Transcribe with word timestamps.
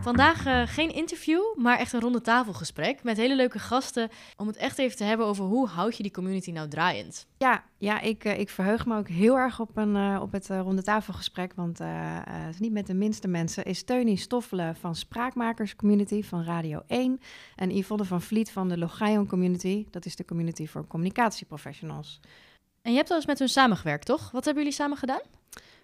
Vandaag 0.00 0.46
uh, 0.46 0.62
geen 0.66 0.94
interview, 0.94 1.40
maar 1.56 1.78
echt 1.78 1.92
een 1.92 2.00
ronde 2.00 2.20
tafelgesprek 2.20 3.02
met 3.02 3.16
hele 3.16 3.36
leuke 3.36 3.58
gasten 3.58 4.08
om 4.36 4.46
het 4.46 4.56
echt 4.56 4.78
even 4.78 4.96
te 4.96 5.04
hebben 5.04 5.26
over 5.26 5.44
hoe 5.44 5.68
houd 5.68 5.96
je 5.96 6.02
die 6.02 6.12
community 6.12 6.50
nou 6.50 6.68
draaiend. 6.68 7.26
Ja, 7.38 7.64
ja 7.78 8.00
ik, 8.00 8.24
uh, 8.24 8.38
ik 8.38 8.50
verheug 8.50 8.86
me 8.86 8.96
ook 8.96 9.08
heel 9.08 9.36
erg 9.36 9.60
op, 9.60 9.76
een, 9.76 9.96
uh, 9.96 10.18
op 10.22 10.32
het 10.32 10.48
ronde 10.48 10.82
tafelgesprek, 10.82 11.52
want 11.54 11.78
het 11.78 12.54
is 12.54 12.58
niet 12.58 12.72
met 12.72 12.86
de 12.86 12.94
minste 12.94 13.28
mensen. 13.28 13.64
Is 13.64 13.84
Teunie 13.84 14.16
Stoffelen 14.16 14.76
van 14.76 14.94
Spraakmakers 14.94 15.76
Community 15.76 16.22
van 16.22 16.44
Radio 16.44 16.82
1 16.86 17.20
en 17.56 17.76
Yvonne 17.76 18.04
van 18.04 18.22
Vliet 18.22 18.50
van 18.50 18.68
de 18.68 18.78
Logion 18.78 19.26
Community. 19.26 19.86
Dat 19.90 20.04
is 20.04 20.16
de 20.16 20.24
community 20.24 20.66
voor 20.66 20.86
communicatieprofessionals. 20.86 22.20
En 22.82 22.90
je 22.90 22.96
hebt 22.96 23.08
wel 23.08 23.18
eens 23.18 23.26
met 23.26 23.38
hun 23.38 23.48
samengewerkt, 23.48 24.06
toch? 24.06 24.30
Wat 24.30 24.44
hebben 24.44 24.62
jullie 24.62 24.78
samen 24.78 24.96
gedaan? 24.96 25.39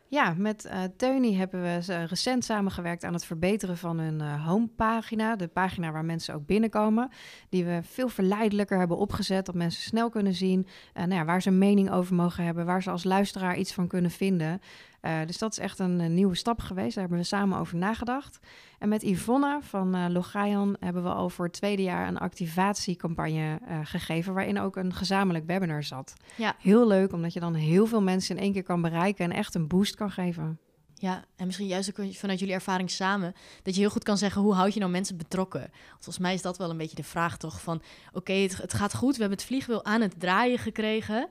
Ja, 0.08 0.34
met 0.36 0.66
uh, 0.66 0.82
Teunie 0.96 1.36
hebben 1.36 1.62
we 1.62 2.04
recent 2.04 2.44
samengewerkt 2.44 3.04
aan 3.04 3.12
het 3.12 3.24
verbeteren 3.24 3.76
van 3.76 3.98
hun 3.98 4.20
uh, 4.20 4.46
homepagina. 4.46 5.36
De 5.36 5.48
pagina 5.48 5.92
waar 5.92 6.04
mensen 6.04 6.34
ook 6.34 6.46
binnenkomen. 6.46 7.10
Die 7.48 7.64
we 7.64 7.80
veel 7.82 8.08
verleidelijker 8.08 8.78
hebben 8.78 8.96
opgezet. 8.96 9.46
Dat 9.46 9.54
mensen 9.54 9.82
snel 9.82 10.10
kunnen 10.10 10.34
zien 10.34 10.66
uh, 10.94 11.02
nou 11.02 11.14
ja, 11.14 11.24
waar 11.24 11.42
ze 11.42 11.48
een 11.48 11.58
mening 11.58 11.90
over 11.90 12.14
mogen 12.14 12.44
hebben. 12.44 12.66
Waar 12.66 12.82
ze 12.82 12.90
als 12.90 13.04
luisteraar 13.04 13.56
iets 13.56 13.72
van 13.72 13.86
kunnen 13.86 14.10
vinden. 14.10 14.60
Uh, 15.02 15.18
dus 15.26 15.38
dat 15.38 15.52
is 15.52 15.58
echt 15.58 15.78
een, 15.78 16.00
een, 16.00 16.14
nieuwe 16.14 16.34
stap 16.34 16.60
geweest. 16.60 16.94
Daar 16.94 17.02
hebben 17.02 17.18
we 17.18 17.26
samen 17.26 17.58
over 17.58 17.76
nagedacht. 17.76 18.38
En 18.78 18.88
met 18.88 19.02
Yvonne 19.02 19.58
van 19.62 19.96
uh, 19.96 20.04
Logion 20.08 20.76
hebben 20.80 21.02
we 21.02 21.08
al 21.08 21.28
voor 21.28 21.44
het 21.44 21.54
tweede 21.54 21.82
jaar 21.82 22.08
een 22.08 22.18
activatiecampagne 22.18 23.58
uh, 23.68 23.78
gegeven. 23.82 24.34
Waarin 24.34 24.60
ook 24.60 24.76
een 24.76 24.94
gezamenlijk 24.94 25.46
webinar 25.46 25.82
zat. 25.82 26.14
Ja. 26.36 26.56
Heel 26.58 26.86
leuk, 26.86 27.12
omdat 27.12 27.32
je 27.32 27.40
dan 27.40 27.54
heel 27.54 27.86
veel 27.86 28.02
mensen 28.02 28.36
in 28.36 28.42
één 28.42 28.52
keer 28.52 28.62
kan 28.62 28.82
bereiken 28.82 29.24
en 29.24 29.36
echt 29.36 29.54
een 29.54 29.66
boost 29.66 29.94
kan 29.94 30.10
geven. 30.10 30.58
Ja, 30.98 31.24
en 31.36 31.46
misschien 31.46 31.66
juist 31.66 32.00
ook 32.00 32.14
vanuit 32.14 32.38
jullie 32.38 32.54
ervaring 32.54 32.90
samen, 32.90 33.34
dat 33.62 33.74
je 33.74 33.80
heel 33.80 33.90
goed 33.90 34.04
kan 34.04 34.18
zeggen, 34.18 34.42
hoe 34.42 34.54
houd 34.54 34.74
je 34.74 34.80
nou 34.80 34.92
mensen 34.92 35.16
betrokken? 35.16 35.60
Want 35.60 35.72
volgens 35.90 36.18
mij 36.18 36.34
is 36.34 36.42
dat 36.42 36.58
wel 36.58 36.70
een 36.70 36.76
beetje 36.76 36.96
de 36.96 37.04
vraag 37.04 37.36
toch 37.36 37.60
van, 37.60 37.76
oké, 37.76 38.18
okay, 38.18 38.42
het, 38.42 38.56
het, 38.56 38.74
gaat 38.74 38.94
goed, 38.94 39.14
we 39.14 39.20
hebben 39.20 39.38
het 39.38 39.46
vliegwiel 39.46 39.84
aan 39.84 40.00
het 40.00 40.20
draaien 40.20 40.58
gekregen, 40.58 41.28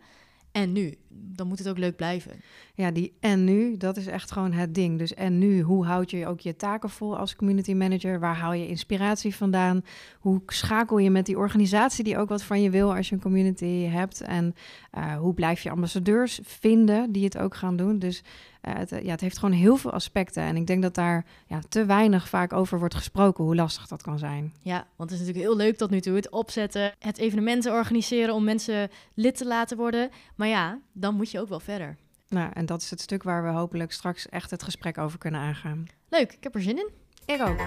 en 0.55 0.71
nu, 0.71 0.97
dan 1.09 1.47
moet 1.47 1.57
het 1.57 1.69
ook 1.69 1.77
leuk 1.77 1.95
blijven. 1.95 2.31
Ja, 2.73 2.91
die 2.91 3.13
en 3.19 3.43
nu, 3.43 3.77
dat 3.77 3.97
is 3.97 4.07
echt 4.07 4.31
gewoon 4.31 4.51
het 4.51 4.75
ding. 4.75 4.97
Dus 4.97 5.13
en 5.13 5.37
nu, 5.37 5.61
hoe 5.61 5.85
houd 5.85 6.11
je 6.11 6.27
ook 6.27 6.39
je 6.39 6.55
taken 6.55 6.89
vol 6.89 7.17
als 7.17 7.35
community 7.35 7.73
manager? 7.73 8.19
Waar 8.19 8.35
haal 8.35 8.53
je 8.53 8.67
inspiratie 8.67 9.35
vandaan? 9.35 9.83
Hoe 10.19 10.41
schakel 10.45 10.97
je 10.97 11.09
met 11.09 11.25
die 11.25 11.37
organisatie 11.37 12.03
die 12.03 12.17
ook 12.17 12.29
wat 12.29 12.43
van 12.43 12.61
je 12.61 12.69
wil 12.69 12.95
als 12.95 13.09
je 13.09 13.15
een 13.15 13.21
community 13.21 13.85
hebt? 13.85 14.21
En 14.21 14.55
uh, 14.97 15.17
hoe 15.17 15.33
blijf 15.33 15.61
je 15.61 15.69
ambassadeurs 15.69 16.39
vinden 16.43 17.11
die 17.11 17.23
het 17.23 17.37
ook 17.37 17.55
gaan 17.55 17.75
doen? 17.75 17.99
Dus 17.99 18.23
het, 18.69 18.89
ja, 18.89 19.11
het 19.11 19.21
heeft 19.21 19.37
gewoon 19.37 19.55
heel 19.55 19.77
veel 19.77 19.91
aspecten. 19.91 20.43
En 20.43 20.55
ik 20.55 20.67
denk 20.67 20.81
dat 20.81 20.95
daar 20.95 21.25
ja, 21.47 21.59
te 21.69 21.85
weinig 21.85 22.29
vaak 22.29 22.53
over 22.53 22.79
wordt 22.79 22.95
gesproken, 22.95 23.43
hoe 23.43 23.55
lastig 23.55 23.87
dat 23.87 24.01
kan 24.01 24.19
zijn. 24.19 24.53
Ja, 24.61 24.87
want 24.95 25.09
het 25.09 25.19
is 25.19 25.25
natuurlijk 25.25 25.53
heel 25.53 25.65
leuk 25.65 25.77
tot 25.77 25.89
nu 25.89 26.01
toe. 26.01 26.15
Het 26.15 26.29
opzetten, 26.29 26.93
het 26.99 27.17
evenementen 27.17 27.71
organiseren 27.73 28.33
om 28.33 28.43
mensen 28.43 28.89
lid 29.13 29.37
te 29.37 29.45
laten 29.45 29.77
worden. 29.77 30.09
Maar 30.35 30.47
ja, 30.47 30.79
dan 30.93 31.15
moet 31.15 31.31
je 31.31 31.39
ook 31.39 31.49
wel 31.49 31.59
verder. 31.59 31.97
Nou, 32.29 32.51
en 32.53 32.65
dat 32.65 32.81
is 32.81 32.89
het 32.89 33.01
stuk 33.01 33.23
waar 33.23 33.43
we 33.43 33.49
hopelijk 33.49 33.91
straks 33.91 34.29
echt 34.29 34.51
het 34.51 34.63
gesprek 34.63 34.97
over 34.97 35.17
kunnen 35.17 35.41
aangaan. 35.41 35.85
Leuk, 36.09 36.33
ik 36.33 36.43
heb 36.43 36.55
er 36.55 36.61
zin 36.61 36.77
in. 36.77 36.89
Ik 37.25 37.41
ook. 37.41 37.57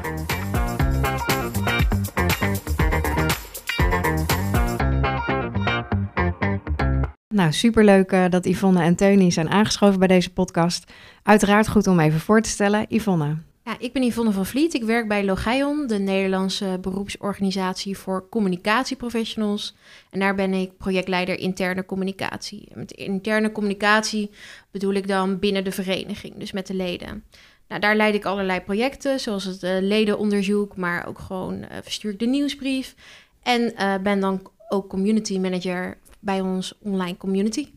Nou, 7.35 7.53
superleuk 7.53 8.13
uh, 8.13 8.25
dat 8.29 8.47
Yvonne 8.47 8.83
en 8.83 8.95
Teunie 8.95 9.31
zijn 9.31 9.49
aangeschoven 9.49 9.99
bij 9.99 10.09
deze 10.09 10.33
podcast. 10.33 10.93
Uiteraard 11.23 11.69
goed 11.69 11.87
om 11.87 12.01
even 12.01 12.21
voor 12.21 12.41
te 12.41 12.49
stellen. 12.49 12.87
Yvonne. 12.89 13.37
Ja, 13.65 13.77
ik 13.79 13.93
ben 13.93 14.03
Yvonne 14.03 14.33
van 14.33 14.47
Vliet. 14.47 14.75
Ik 14.75 14.83
werk 14.83 15.09
bij 15.09 15.25
Logion, 15.25 15.87
de 15.87 15.99
Nederlandse 15.99 16.79
beroepsorganisatie 16.81 17.99
voor 17.99 18.29
communicatieprofessionals. 18.29 19.77
En 20.11 20.21
daar 20.21 20.35
ben 20.35 20.53
ik 20.53 20.77
projectleider 20.77 21.39
interne 21.39 21.85
communicatie. 21.85 22.69
Met 22.75 22.93
interne 22.93 23.53
communicatie 23.53 24.31
bedoel 24.71 24.93
ik 24.93 25.09
dan 25.09 25.39
binnen 25.39 25.65
de 25.65 25.73
vereniging, 25.73 26.35
dus 26.37 26.53
met 26.53 26.67
de 26.67 26.75
leden. 26.75 27.25
Nou, 27.69 27.81
daar 27.81 27.97
leid 27.97 28.15
ik 28.15 28.25
allerlei 28.25 28.61
projecten, 28.61 29.21
zoals 29.21 29.45
het 29.45 29.63
uh, 29.63 29.71
ledenonderzoek, 29.81 30.77
maar 30.77 31.07
ook 31.07 31.19
gewoon 31.19 31.55
uh, 31.55 31.67
verstuur 31.83 32.13
ik 32.13 32.19
de 32.19 32.27
nieuwsbrief. 32.27 32.95
En 33.43 33.75
ben 34.03 34.21
dan 34.21 34.51
ook 34.69 34.89
community 34.89 35.39
manager 35.39 35.99
bij 36.21 36.41
ons 36.41 36.79
online 36.79 37.17
community. 37.17 37.69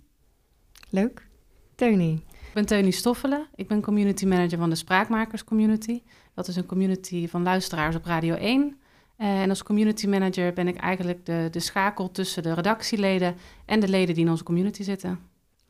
Leuk. 0.89 1.27
Teunie. 1.75 2.13
Ik 2.31 2.53
ben 2.53 2.65
Teunie 2.65 2.91
Stoffelen. 2.91 3.47
Ik 3.55 3.67
ben 3.67 3.81
community 3.81 4.25
manager 4.25 4.57
van 4.57 4.69
de 4.69 4.75
Spraakmakers 4.75 5.43
Community. 5.43 6.01
Dat 6.33 6.47
is 6.47 6.55
een 6.55 6.65
community 6.65 7.27
van 7.27 7.43
luisteraars 7.43 7.95
op 7.95 8.05
Radio 8.05 8.35
1. 8.35 8.79
En 9.17 9.49
als 9.49 9.63
community 9.63 10.07
manager 10.07 10.53
ben 10.53 10.67
ik 10.67 10.75
eigenlijk 10.75 11.25
de, 11.25 11.47
de 11.51 11.59
schakel 11.59 12.11
tussen 12.11 12.43
de 12.43 12.53
redactieleden 12.53 13.35
en 13.65 13.79
de 13.79 13.87
leden 13.87 14.15
die 14.15 14.23
in 14.23 14.29
onze 14.29 14.43
community 14.43 14.83
zitten. 14.83 15.19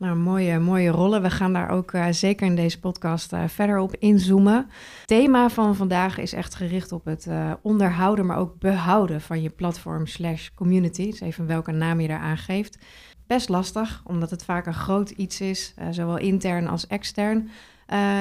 Nou, 0.02 0.16
mooie, 0.16 0.58
mooie 0.58 0.90
rollen. 0.90 1.22
We 1.22 1.30
gaan 1.30 1.52
daar 1.52 1.68
ook 1.68 1.92
uh, 1.92 2.06
zeker 2.10 2.46
in 2.46 2.56
deze 2.56 2.80
podcast 2.80 3.32
uh, 3.32 3.44
verder 3.48 3.78
op 3.78 3.96
inzoomen. 3.96 4.56
Het 4.56 5.06
thema 5.06 5.50
van 5.50 5.76
vandaag 5.76 6.18
is 6.18 6.32
echt 6.32 6.54
gericht 6.54 6.92
op 6.92 7.04
het 7.04 7.26
uh, 7.26 7.52
onderhouden, 7.62 8.26
maar 8.26 8.36
ook 8.36 8.58
behouden 8.58 9.20
van 9.20 9.42
je 9.42 9.50
platform 9.50 10.06
slash 10.06 10.48
community. 10.54 11.10
Dus 11.10 11.20
even 11.20 11.46
welke 11.46 11.72
naam 11.72 12.00
je 12.00 12.08
daar 12.08 12.18
aangeeft. 12.18 12.78
Best 13.26 13.48
lastig, 13.48 14.02
omdat 14.04 14.30
het 14.30 14.44
vaak 14.44 14.66
een 14.66 14.74
groot 14.74 15.10
iets 15.10 15.40
is, 15.40 15.74
zowel 15.90 16.18
intern 16.18 16.68
als 16.68 16.86
extern. 16.86 17.48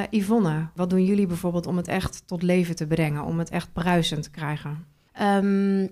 Yvonne, 0.10 0.68
wat 0.76 0.90
doen 0.90 1.06
jullie 1.06 1.28
bijvoorbeeld 1.28 1.68
om 1.68 1.78
het 1.78 1.88
echt 1.88 2.24
tot 2.26 2.42
leven 2.42 2.76
te 2.76 2.88
brengen, 2.88 3.24
om 3.24 3.40
het 3.40 3.50
echt 3.50 3.74
bruisend 3.74 4.24
te 4.24 4.32
krijgen? 4.32 4.86
Um, 5.22 5.90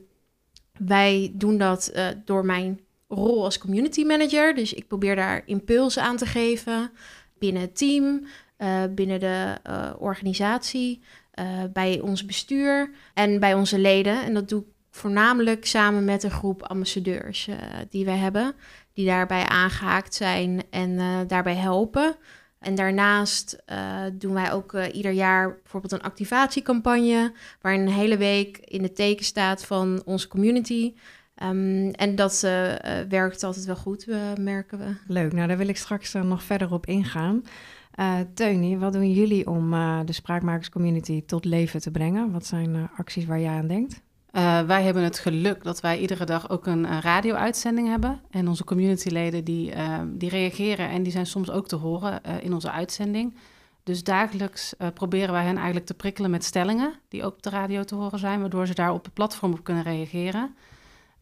wij 0.77 1.31
doen 1.35 1.57
dat 1.57 1.93
door 2.25 2.45
mijn 2.45 2.79
rol 3.09 3.43
als 3.43 3.57
community 3.57 4.03
manager. 4.03 4.55
Dus 4.55 4.73
ik 4.73 4.87
probeer 4.87 5.15
daar 5.15 5.41
impulsen 5.45 6.03
aan 6.03 6.17
te 6.17 6.25
geven 6.25 6.91
binnen 7.39 7.61
het 7.61 7.77
team, 7.77 8.25
uh, 8.57 8.83
binnen 8.89 9.19
de 9.19 9.57
uh, 9.69 9.91
organisatie, 9.99 11.01
uh, 11.39 11.45
bij 11.73 11.99
ons 11.99 12.25
bestuur 12.25 12.91
en 13.13 13.39
bij 13.39 13.53
onze 13.53 13.79
leden. 13.79 14.23
En 14.23 14.33
dat 14.33 14.49
doe 14.49 14.61
ik 14.61 14.67
voornamelijk 14.91 15.65
samen 15.65 16.05
met 16.05 16.23
een 16.23 16.31
groep 16.31 16.63
ambassadeurs 16.63 17.49
die 17.89 18.05
wij 18.05 18.17
hebben, 18.17 18.53
die 18.93 19.05
daarbij 19.05 19.45
aangehaakt 19.45 20.15
zijn 20.15 20.63
en 20.69 20.97
daarbij 21.27 21.55
helpen. 21.55 22.15
En 22.59 22.75
daarnaast 22.75 23.63
doen 24.13 24.33
wij 24.33 24.51
ook 24.51 24.73
ieder 24.73 25.11
jaar 25.11 25.59
bijvoorbeeld 25.61 25.91
een 25.91 26.01
activatiecampagne, 26.01 27.33
waarin 27.61 27.81
een 27.81 27.93
hele 27.93 28.17
week 28.17 28.57
in 28.57 28.81
de 28.81 28.91
teken 28.91 29.25
staat 29.25 29.65
van 29.65 30.01
onze 30.05 30.27
community. 30.27 30.93
Um, 31.43 31.91
en 31.91 32.15
dat 32.15 32.41
uh, 32.45 32.71
werkt 33.09 33.43
altijd 33.43 33.65
wel 33.65 33.75
goed, 33.75 34.07
uh, 34.07 34.17
merken 34.39 34.77
we. 34.77 34.85
Leuk, 35.07 35.33
nou 35.33 35.47
daar 35.47 35.57
wil 35.57 35.67
ik 35.67 35.77
straks 35.77 36.13
nog 36.13 36.43
verder 36.43 36.73
op 36.73 36.85
ingaan. 36.85 37.43
Teunie, 38.33 38.77
wat 38.77 38.93
doen 38.93 39.11
jullie 39.11 39.47
om 39.47 39.71
de 40.05 40.13
spraakmakerscommunity 40.13 41.23
tot 41.25 41.45
leven 41.45 41.81
te 41.81 41.91
brengen? 41.91 42.31
Wat 42.31 42.45
zijn 42.45 42.89
acties 42.97 43.25
waar 43.25 43.39
jij 43.39 43.53
aan 43.53 43.67
denkt? 43.67 44.01
wij 44.67 44.83
hebben 44.83 45.03
het 45.03 45.19
geluk 45.19 45.63
dat 45.63 45.81
wij 45.81 45.99
iedere 45.99 46.25
dag 46.25 46.49
ook 46.49 46.65
een 46.65 47.01
radio-uitzending 47.01 47.87
hebben. 47.87 48.21
En 48.29 48.47
onze 48.47 48.63
communityleden 48.63 49.43
die, 49.43 49.73
die 50.07 50.29
reageren 50.29 50.89
en 50.89 51.03
die 51.03 51.11
zijn 51.11 51.25
soms 51.25 51.51
ook 51.51 51.67
te 51.67 51.75
horen 51.75 52.21
in 52.41 52.53
onze 52.53 52.71
uitzending. 52.71 53.35
Dus 53.83 54.03
dagelijks 54.03 54.73
proberen 54.93 55.31
wij 55.31 55.43
hen 55.43 55.55
eigenlijk 55.55 55.85
te 55.85 55.93
prikkelen 55.93 56.31
met 56.31 56.43
stellingen 56.43 56.93
die 57.07 57.23
ook 57.23 57.33
op 57.33 57.43
de 57.43 57.49
radio 57.49 57.83
te 57.83 57.95
horen 57.95 58.19
zijn, 58.19 58.39
waardoor 58.39 58.67
ze 58.67 58.73
daar 58.73 58.93
op 58.93 59.03
het 59.03 59.13
platform 59.13 59.51
op 59.51 59.63
kunnen 59.63 59.83
reageren. 59.83 60.55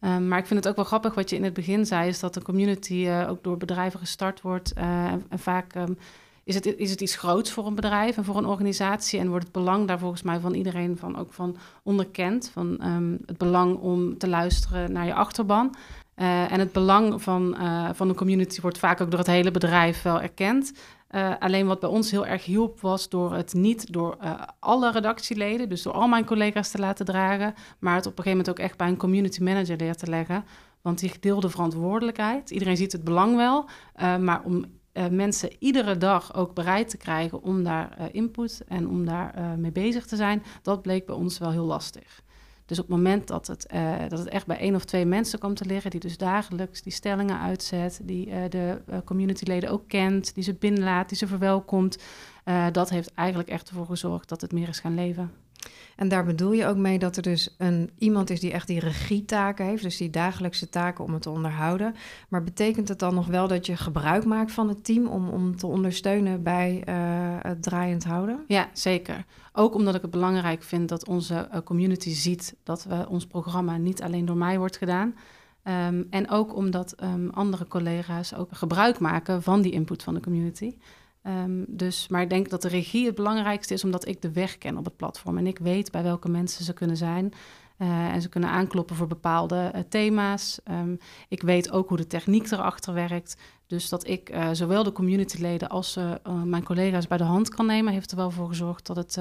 Um, 0.02 0.28
maar 0.28 0.40
ik 0.40 0.46
vind 0.46 0.60
het 0.60 0.70
ook 0.70 0.76
wel 0.76 0.86
grappig 0.86 1.16
wat 1.16 1.30
je 1.30 1.36
in 1.36 1.44
het 1.44 1.54
begin 1.54 1.86
zei, 1.86 2.08
is 2.08 2.20
dat 2.20 2.36
een 2.36 2.44
community 2.44 2.94
uh, 2.94 3.30
ook 3.30 3.44
door 3.44 3.58
bedrijven 3.58 4.00
gestart 4.00 4.42
wordt. 4.42 4.74
Uh, 4.78 5.12
en, 5.12 5.40
vaak 5.40 5.76
um, 5.76 5.98
is, 6.44 6.56
het, 6.56 6.66
is 6.66 6.90
het 6.90 7.02
iets 7.02 7.16
groots 7.16 7.52
voor 7.52 7.66
een 7.66 7.76
bedrijf 7.76 8.18
en 8.18 8.26
voor 8.26 8.38
een 8.38 8.46
organisatie. 8.46 9.20
En 9.20 9.30
wordt 9.30 9.44
het 9.44 9.54
belang 9.54 9.88
daar 9.88 10.00
volgens 10.00 10.22
mij 10.22 10.40
van 10.40 10.54
iedereen 10.54 10.98
van 10.98 11.18
ook 11.18 11.34
van 11.34 11.58
onderkend. 11.84 12.50
Van 12.54 12.86
um, 12.86 13.18
het 13.26 13.38
belang 13.38 13.78
om 13.78 14.18
te 14.18 14.28
luisteren 14.28 14.92
naar 14.92 15.06
je 15.06 15.14
achterban. 15.14 15.76
Uh, 16.18 16.52
en 16.52 16.60
het 16.60 16.72
belang 16.72 17.22
van, 17.22 17.58
van 17.94 18.10
een 18.10 18.16
community 18.16 18.62
wordt 18.62 18.78
vaak 18.78 19.02
ook 19.02 19.10
door 19.10 19.20
het 19.20 19.28
hele 19.28 19.52
bedrijf 19.52 20.02
wel 20.02 20.22
erkend. 20.22 20.74
Uh, 21.12 21.34
alleen 21.40 21.68
wat 21.68 21.80
bij 21.80 21.90
ons 21.90 22.12
heel 22.12 22.26
erg 22.26 22.46
hielp 22.46 22.82
was 22.82 23.10
door 23.10 23.34
het 23.34 23.54
niet 23.54 23.94
door 23.94 24.18
alle 24.60 24.92
redactieleden, 24.92 25.70
dus 25.70 25.82
door 25.82 25.94
al 25.94 26.08
mijn 26.08 26.26
collega's 26.26 26.72
te 26.72 26.78
laten 26.78 27.06
dragen, 27.06 27.54
maar 27.80 27.96
het 27.96 28.06
op 28.06 28.18
een 28.18 28.24
gegeven 28.24 28.38
moment 28.38 28.50
ook 28.50 28.66
echt 28.66 28.78
bij 28.78 28.88
een 28.88 28.98
community 28.98 29.44
manager 29.44 29.78
neer 29.78 29.96
te 29.96 30.10
leggen. 30.10 30.46
Want 30.82 31.00
die 31.00 31.10
gedeelde 31.10 31.50
verantwoordelijkheid, 31.50 32.50
iedereen 32.50 32.78
ziet 32.78 32.92
het 32.92 33.04
belang 33.04 33.36
wel, 33.36 33.70
maar 34.20 34.42
om 34.44 34.66
mensen 35.12 35.50
iedere 35.60 35.98
dag 35.98 36.36
ook 36.36 36.54
bereid 36.54 36.90
te 36.90 36.98
krijgen 36.98 37.42
om 37.42 37.64
daar 37.64 38.10
input 38.12 38.64
en 38.68 38.88
om 38.88 39.06
daar 39.06 39.58
mee 39.58 39.72
bezig 39.72 40.06
te 40.06 40.16
zijn, 40.16 40.44
dat 40.62 40.82
bleek 40.82 41.06
bij 41.06 41.16
ons 41.16 41.38
wel 41.38 41.52
heel 41.52 41.66
lastig. 41.66 42.22
Dus 42.68 42.80
op 42.80 42.88
het 42.88 42.96
moment 42.96 43.28
dat 43.28 43.48
het, 43.48 43.68
uh, 43.74 44.00
dat 44.08 44.20
het 44.20 44.28
echt 44.28 44.46
bij 44.46 44.58
één 44.58 44.76
of 44.76 44.86
twee 44.86 45.06
mensen 45.06 45.40
komt 45.40 45.56
te 45.58 45.66
liggen, 45.66 45.92
die 45.92 46.00
dus 46.00 46.18
dagelijks 46.18 46.82
die 46.82 46.94
stellingen 46.94 47.40
uitzet, 47.40 48.00
die 48.04 48.28
uh, 48.28 48.36
de 48.50 48.82
uh, 48.90 48.98
communityleden 49.06 49.70
ook 49.70 49.88
kent, 49.88 50.36
die 50.36 50.44
ze 50.44 50.54
binnenlaat, 50.54 51.10
die 51.10 51.18
ze 51.18 51.28
verwelkomt, 51.28 51.98
dat 52.72 52.90
heeft 52.90 53.14
eigenlijk 53.14 53.50
echt 53.50 53.70
ervoor 53.70 53.86
gezorgd 53.86 54.30
dat 54.30 54.42
het 54.42 54.52
meer 54.52 54.68
is 54.68 54.80
gaan 54.80 54.96
leven. 54.96 55.32
En 55.96 56.08
daar 56.08 56.26
bedoel 56.26 56.52
je 56.52 56.66
ook 56.66 56.78
mee 56.78 57.00
dat 57.00 57.16
er 57.16 57.22
dus 57.22 57.56
een, 57.58 57.90
iemand 57.98 58.30
is 58.30 58.40
die 58.40 58.52
echt 58.52 58.68
die 58.68 58.80
regietaken 58.80 59.66
heeft, 59.66 59.84
dus 59.84 59.98
die 59.98 60.10
dagelijkse 60.10 60.70
taken 60.70 61.04
om 61.04 61.14
het 61.14 61.22
te 61.22 61.30
onderhouden. 61.30 61.96
Maar 62.30 62.44
betekent 62.44 62.88
het 62.88 63.00
dan 63.00 63.14
nog 63.14 63.28
wel 63.28 63.48
dat 63.48 63.66
je 63.66 63.78
gebruik 63.78 64.26
maakt 64.26 64.52
van 64.52 64.68
het 64.68 64.84
team 64.84 65.08
om, 65.08 65.30
om 65.30 65.56
te 65.56 65.68
ondersteunen 65.68 66.44
bij 66.44 66.84
uh, 66.90 66.96
het 67.42 67.64
draaiend 67.64 68.04
houden? 68.04 68.44
Ja, 68.48 68.70
zeker. 68.74 69.26
Ook 69.54 69.74
omdat 69.74 69.96
ik 69.96 70.02
het 70.02 70.12
belangrijk 70.12 70.64
vind 70.64 70.90
dat 70.90 71.08
onze 71.08 71.48
uh, 71.54 71.60
community 71.64 72.14
ziet 72.14 72.56
dat 72.64 72.84
we 72.84 73.06
ons 73.10 73.28
programma 73.28 73.78
niet 73.78 74.02
alleen 74.02 74.26
door 74.26 74.38
mij 74.38 74.58
wordt 74.58 74.78
gedaan. 74.78 75.16
Um, 75.88 76.08
en 76.10 76.30
ook 76.30 76.56
omdat 76.56 76.96
um, 77.04 77.30
andere 77.30 77.68
collega's 77.68 78.34
ook 78.34 78.50
gebruik 78.52 79.00
maken 79.00 79.44
van 79.44 79.62
die 79.62 79.72
input 79.72 80.04
van 80.04 80.14
de 80.14 80.20
community. 80.20 80.76
Um, 81.28 81.66
dus, 81.68 82.08
maar 82.08 82.22
ik 82.22 82.30
denk 82.30 82.50
dat 82.50 82.62
de 82.62 82.68
regie 82.68 83.06
het 83.06 83.16
belangrijkste 83.16 83.74
is, 83.74 83.84
omdat 83.84 84.08
ik 84.08 84.22
de 84.22 84.32
weg 84.32 84.58
ken 84.58 84.78
op 84.78 84.86
het 84.86 84.96
platform. 84.96 85.38
En 85.38 85.48
ik 85.48 85.60
weet 85.60 85.92
bij 85.92 86.04
welke 86.04 86.30
mensen 86.30 86.66
ze 86.66 86.74
kunnen 86.74 86.98
zijn. 86.98 87.34
Uh, 87.78 88.14
en 88.14 88.22
ze 88.22 88.30
kunnen 88.30 88.50
aankloppen 88.50 88.96
voor 88.96 89.08
bepaalde 89.08 89.72
uh, 89.76 89.82
thema's. 89.90 90.60
Um, 90.72 90.98
ik 91.30 91.42
weet 91.42 91.72
ook 91.72 91.88
hoe 91.88 91.98
de 91.98 92.08
techniek 92.08 92.52
erachter 92.52 92.94
werkt. 92.94 93.38
Dus 93.68 93.90
dat 93.90 94.08
ik 94.08 94.30
uh, 94.30 94.50
zowel 94.52 94.84
de 94.84 94.92
communityleden 94.92 95.70
als 95.70 96.00
mijn 96.44 96.64
collega's 96.64 97.08
bij 97.08 97.18
de 97.18 97.24
hand 97.24 97.50
kan 97.50 97.66
nemen, 97.66 97.94
heeft 97.94 98.12
er 98.12 98.18
wel 98.18 98.32
voor 98.32 98.48
gezorgd 98.48 98.86
dat 98.86 98.96
het 98.96 99.20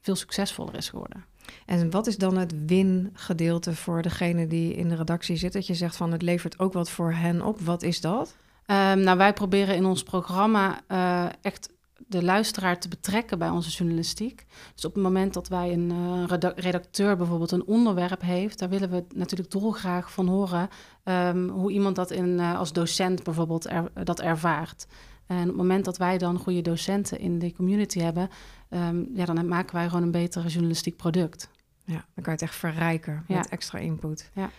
veel 0.00 0.16
succesvoller 0.16 0.74
is 0.74 0.88
geworden. 0.88 1.24
En 1.66 1.90
wat 1.90 2.06
is 2.06 2.16
dan 2.16 2.36
het 2.36 2.66
win-gedeelte 2.66 3.74
voor 3.74 4.02
degene 4.02 4.46
die 4.46 4.74
in 4.74 4.88
de 4.88 4.94
redactie 4.94 5.36
zit? 5.36 5.52
Dat 5.52 5.66
je 5.66 5.74
zegt 5.74 5.96
van 5.96 6.12
het 6.12 6.22
levert 6.22 6.58
ook 6.58 6.72
wat 6.72 6.90
voor 6.90 7.12
hen 7.12 7.42
op. 7.42 7.60
Wat 7.60 7.82
is 7.82 8.00
dat? 8.00 8.36
Um, 8.70 9.00
nou, 9.00 9.18
wij 9.18 9.32
proberen 9.32 9.74
in 9.74 9.84
ons 9.84 10.02
programma 10.02 10.80
uh, 10.88 11.26
echt 11.40 11.68
de 12.06 12.24
luisteraar 12.24 12.78
te 12.78 12.88
betrekken 12.88 13.38
bij 13.38 13.48
onze 13.48 13.70
journalistiek. 13.70 14.46
Dus 14.74 14.84
op 14.84 14.94
het 14.94 15.02
moment 15.02 15.34
dat 15.34 15.48
wij 15.48 15.72
een 15.72 15.92
uh, 15.92 16.52
redacteur 16.54 17.16
bijvoorbeeld 17.16 17.50
een 17.50 17.66
onderwerp 17.66 18.20
heeft, 18.22 18.58
daar 18.58 18.68
willen 18.68 18.90
we 18.90 19.04
natuurlijk 19.14 19.50
dolgraag 19.50 20.12
van 20.12 20.28
horen 20.28 20.68
um, 21.04 21.48
hoe 21.48 21.72
iemand 21.72 21.96
dat 21.96 22.10
in, 22.10 22.28
uh, 22.28 22.58
als 22.58 22.72
docent 22.72 23.22
bijvoorbeeld 23.22 23.70
er, 23.70 24.04
dat 24.04 24.20
ervaart. 24.20 24.86
En 25.26 25.40
op 25.40 25.46
het 25.46 25.56
moment 25.56 25.84
dat 25.84 25.96
wij 25.96 26.18
dan 26.18 26.38
goede 26.38 26.62
docenten 26.62 27.18
in 27.18 27.38
de 27.38 27.52
community 27.52 27.98
hebben, 27.98 28.28
um, 28.68 29.08
ja, 29.14 29.24
dan 29.24 29.48
maken 29.48 29.74
wij 29.74 29.88
gewoon 29.88 30.02
een 30.02 30.10
beter 30.10 30.46
journalistiek 30.46 30.96
product. 30.96 31.48
Ja, 31.84 32.04
dan 32.14 32.24
kan 32.24 32.24
je 32.24 32.30
het 32.30 32.42
echt 32.42 32.56
verrijken 32.56 33.24
met 33.28 33.48
extra 33.48 33.78
input. 33.78 34.30
Ja. 34.34 34.50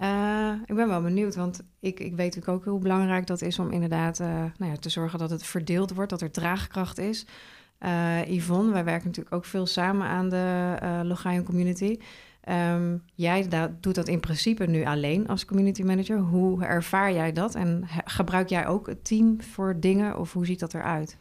Uh, 0.00 0.52
ik 0.66 0.74
ben 0.74 0.88
wel 0.88 1.02
benieuwd, 1.02 1.34
want 1.34 1.62
ik, 1.80 2.00
ik 2.00 2.16
weet 2.16 2.34
natuurlijk 2.34 2.48
ook 2.48 2.64
hoe 2.64 2.80
belangrijk 2.80 3.26
dat 3.26 3.42
is 3.42 3.58
om 3.58 3.70
inderdaad 3.70 4.20
uh, 4.20 4.26
nou 4.56 4.72
ja, 4.72 4.76
te 4.76 4.88
zorgen 4.88 5.18
dat 5.18 5.30
het 5.30 5.42
verdeeld 5.42 5.94
wordt, 5.94 6.10
dat 6.10 6.20
er 6.20 6.30
draagkracht 6.30 6.98
is. 6.98 7.26
Uh, 7.80 8.26
Yvonne, 8.26 8.72
wij 8.72 8.84
werken 8.84 9.06
natuurlijk 9.06 9.34
ook 9.34 9.44
veel 9.44 9.66
samen 9.66 10.06
aan 10.06 10.28
de 10.28 10.76
uh, 11.24 11.42
Community. 11.44 11.98
Um, 12.48 13.02
jij 13.14 13.48
doet 13.80 13.94
dat 13.94 14.08
in 14.08 14.20
principe 14.20 14.66
nu 14.66 14.84
alleen 14.84 15.28
als 15.28 15.44
community 15.44 15.82
manager. 15.82 16.18
Hoe 16.18 16.64
ervaar 16.64 17.12
jij 17.12 17.32
dat? 17.32 17.54
En 17.54 17.84
gebruik 18.04 18.48
jij 18.48 18.66
ook 18.66 18.86
het 18.86 19.04
team 19.04 19.42
voor 19.42 19.80
dingen 19.80 20.18
of 20.18 20.32
hoe 20.32 20.46
ziet 20.46 20.60
dat 20.60 20.74
eruit? 20.74 21.16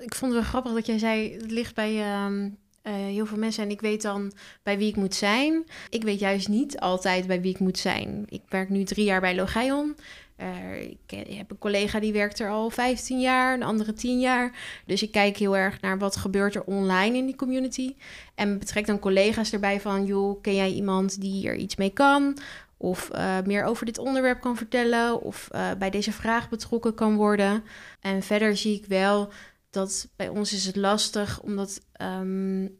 Ik 0.00 0.14
vond 0.14 0.32
het 0.32 0.40
wel 0.40 0.50
grappig 0.50 0.72
dat 0.72 0.86
jij 0.86 0.98
zei, 0.98 1.32
het 1.32 1.50
ligt 1.50 1.74
bij... 1.74 2.24
Um 2.24 2.56
uh, 2.88 2.94
heel 2.94 3.26
veel 3.26 3.38
mensen 3.38 3.64
en 3.64 3.70
ik 3.70 3.80
weet 3.80 4.02
dan 4.02 4.32
bij 4.62 4.78
wie 4.78 4.88
ik 4.88 4.96
moet 4.96 5.14
zijn. 5.14 5.64
Ik 5.90 6.02
weet 6.02 6.18
juist 6.18 6.48
niet 6.48 6.80
altijd 6.80 7.26
bij 7.26 7.40
wie 7.40 7.50
ik 7.50 7.58
moet 7.58 7.78
zijn. 7.78 8.24
Ik 8.28 8.42
werk 8.48 8.68
nu 8.68 8.84
drie 8.84 9.04
jaar 9.04 9.20
bij 9.20 9.34
Logion. 9.34 9.96
Uh, 10.40 10.82
ik, 10.82 11.12
ik, 11.26 11.36
heb 11.36 11.50
een 11.50 11.58
collega 11.58 12.00
die 12.00 12.12
werkt 12.12 12.38
er 12.38 12.50
al 12.50 12.70
15 12.70 13.20
jaar, 13.20 13.54
een 13.54 13.62
andere 13.62 13.92
10 13.92 14.20
jaar. 14.20 14.52
Dus 14.86 15.02
ik 15.02 15.10
kijk 15.10 15.36
heel 15.36 15.56
erg 15.56 15.80
naar 15.80 15.98
wat 15.98 16.16
gebeurt 16.16 16.54
er 16.54 16.64
online 16.64 17.16
in 17.16 17.26
die 17.26 17.36
community. 17.36 17.94
En 18.34 18.58
betrek 18.58 18.86
dan 18.86 18.98
collega's 18.98 19.52
erbij 19.52 19.80
van, 19.80 20.04
joh, 20.04 20.42
ken 20.42 20.54
jij 20.54 20.70
iemand 20.70 21.20
die 21.20 21.48
er 21.48 21.56
iets 21.56 21.76
mee 21.76 21.90
kan? 21.90 22.38
Of 22.76 23.10
meer 23.44 23.64
over 23.64 23.86
dit 23.86 23.98
onderwerp 23.98 24.40
kan 24.40 24.56
vertellen? 24.56 25.22
Of 25.22 25.48
bij 25.78 25.90
deze 25.90 26.12
vraag 26.12 26.48
betrokken 26.48 26.94
kan 26.94 27.16
worden? 27.16 27.64
En 28.00 28.22
verder 28.22 28.56
zie 28.56 28.74
ik 28.74 28.84
wel 28.86 29.32
dat 29.70 30.08
bij 30.16 30.28
ons 30.28 30.52
is 30.52 30.66
het 30.66 30.76
lastig, 30.76 31.40
omdat 31.40 31.80
um, 32.02 32.78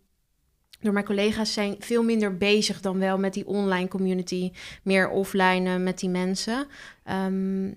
door 0.81 0.93
mijn 0.93 1.05
collega's 1.05 1.53
zijn 1.53 1.77
veel 1.79 2.03
minder 2.03 2.37
bezig 2.37 2.81
dan 2.81 2.99
wel 2.99 3.19
met 3.19 3.35
die 3.35 3.47
online 3.47 3.89
community, 3.89 4.53
meer 4.83 5.09
offline 5.09 5.71
uh, 5.71 5.83
met 5.83 5.99
die 5.99 6.09
mensen. 6.09 6.67
Um, 7.11 7.75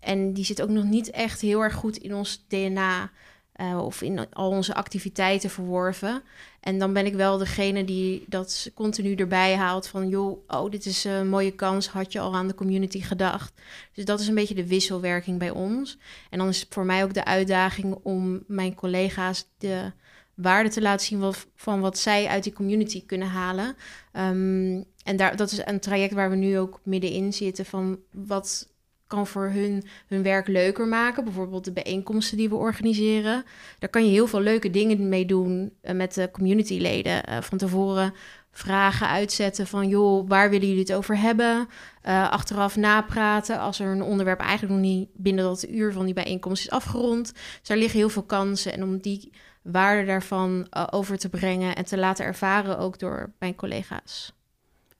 en 0.00 0.32
die 0.32 0.44
zit 0.44 0.62
ook 0.62 0.68
nog 0.68 0.84
niet 0.84 1.10
echt 1.10 1.40
heel 1.40 1.62
erg 1.62 1.74
goed 1.74 1.96
in 1.96 2.14
ons 2.14 2.44
DNA 2.48 3.10
uh, 3.60 3.84
of 3.84 4.02
in 4.02 4.32
al 4.32 4.48
onze 4.48 4.74
activiteiten 4.74 5.50
verworven. 5.50 6.22
En 6.60 6.78
dan 6.78 6.92
ben 6.92 7.06
ik 7.06 7.14
wel 7.14 7.38
degene 7.38 7.84
die 7.84 8.24
dat 8.26 8.70
continu 8.74 9.14
erbij 9.14 9.56
haalt 9.56 9.86
van... 9.86 10.08
joh, 10.08 10.38
oh, 10.48 10.70
dit 10.70 10.86
is 10.86 11.04
een 11.04 11.28
mooie 11.28 11.50
kans, 11.50 11.88
had 11.88 12.12
je 12.12 12.20
al 12.20 12.34
aan 12.34 12.48
de 12.48 12.54
community 12.54 13.00
gedacht? 13.00 13.52
Dus 13.92 14.04
dat 14.04 14.20
is 14.20 14.28
een 14.28 14.34
beetje 14.34 14.54
de 14.54 14.66
wisselwerking 14.66 15.38
bij 15.38 15.50
ons. 15.50 15.98
En 16.30 16.38
dan 16.38 16.48
is 16.48 16.60
het 16.60 16.74
voor 16.74 16.84
mij 16.84 17.04
ook 17.04 17.14
de 17.14 17.24
uitdaging 17.24 17.98
om 18.02 18.44
mijn 18.46 18.74
collega's 18.74 19.46
de 19.58 19.92
waarde 20.34 20.68
te 20.68 20.82
laten 20.82 21.06
zien 21.06 21.32
van 21.54 21.80
wat 21.80 21.98
zij 21.98 22.26
uit 22.26 22.44
die 22.44 22.52
community 22.52 23.06
kunnen 23.06 23.28
halen. 23.28 23.76
Um, 24.12 24.84
en 25.04 25.16
daar, 25.16 25.36
dat 25.36 25.50
is 25.50 25.60
een 25.64 25.80
traject 25.80 26.14
waar 26.14 26.30
we 26.30 26.36
nu 26.36 26.58
ook 26.58 26.80
middenin 26.82 27.32
zitten 27.32 27.64
van 27.64 27.98
wat 28.10 28.68
kan 29.14 29.26
voor 29.26 29.50
hun 29.50 29.84
hun 30.06 30.22
werk 30.22 30.48
leuker 30.48 30.86
maken. 30.86 31.24
Bijvoorbeeld 31.24 31.64
de 31.64 31.72
bijeenkomsten 31.72 32.36
die 32.36 32.48
we 32.48 32.54
organiseren. 32.54 33.44
Daar 33.78 33.88
kan 33.88 34.04
je 34.04 34.10
heel 34.10 34.26
veel 34.26 34.40
leuke 34.40 34.70
dingen 34.70 35.08
mee 35.08 35.26
doen 35.26 35.72
uh, 35.82 35.92
met 35.92 36.14
de 36.14 36.30
communityleden. 36.30 37.22
Uh, 37.28 37.40
van 37.40 37.58
tevoren 37.58 38.14
vragen 38.50 39.08
uitzetten 39.08 39.66
van... 39.66 39.88
joh, 39.88 40.28
waar 40.28 40.50
willen 40.50 40.66
jullie 40.66 40.82
het 40.82 40.92
over 40.92 41.18
hebben? 41.18 41.68
Uh, 42.06 42.30
achteraf 42.30 42.76
napraten 42.76 43.58
als 43.58 43.80
er 43.80 43.90
een 43.90 44.02
onderwerp 44.02 44.40
eigenlijk 44.40 44.72
nog 44.72 44.82
niet... 44.82 45.08
binnen 45.12 45.44
dat 45.44 45.68
uur 45.68 45.92
van 45.92 46.04
die 46.04 46.14
bijeenkomst 46.14 46.62
is 46.62 46.70
afgerond. 46.70 47.32
Dus 47.32 47.68
daar 47.68 47.76
liggen 47.76 47.98
heel 47.98 48.08
veel 48.08 48.22
kansen. 48.22 48.72
En 48.72 48.82
om 48.82 48.98
die 48.98 49.32
waarde 49.62 50.06
daarvan 50.06 50.66
over 50.90 51.18
te 51.18 51.28
brengen... 51.28 51.76
en 51.76 51.84
te 51.84 51.98
laten 51.98 52.24
ervaren 52.24 52.78
ook 52.78 52.98
door 52.98 53.32
mijn 53.38 53.54
collega's. 53.54 54.32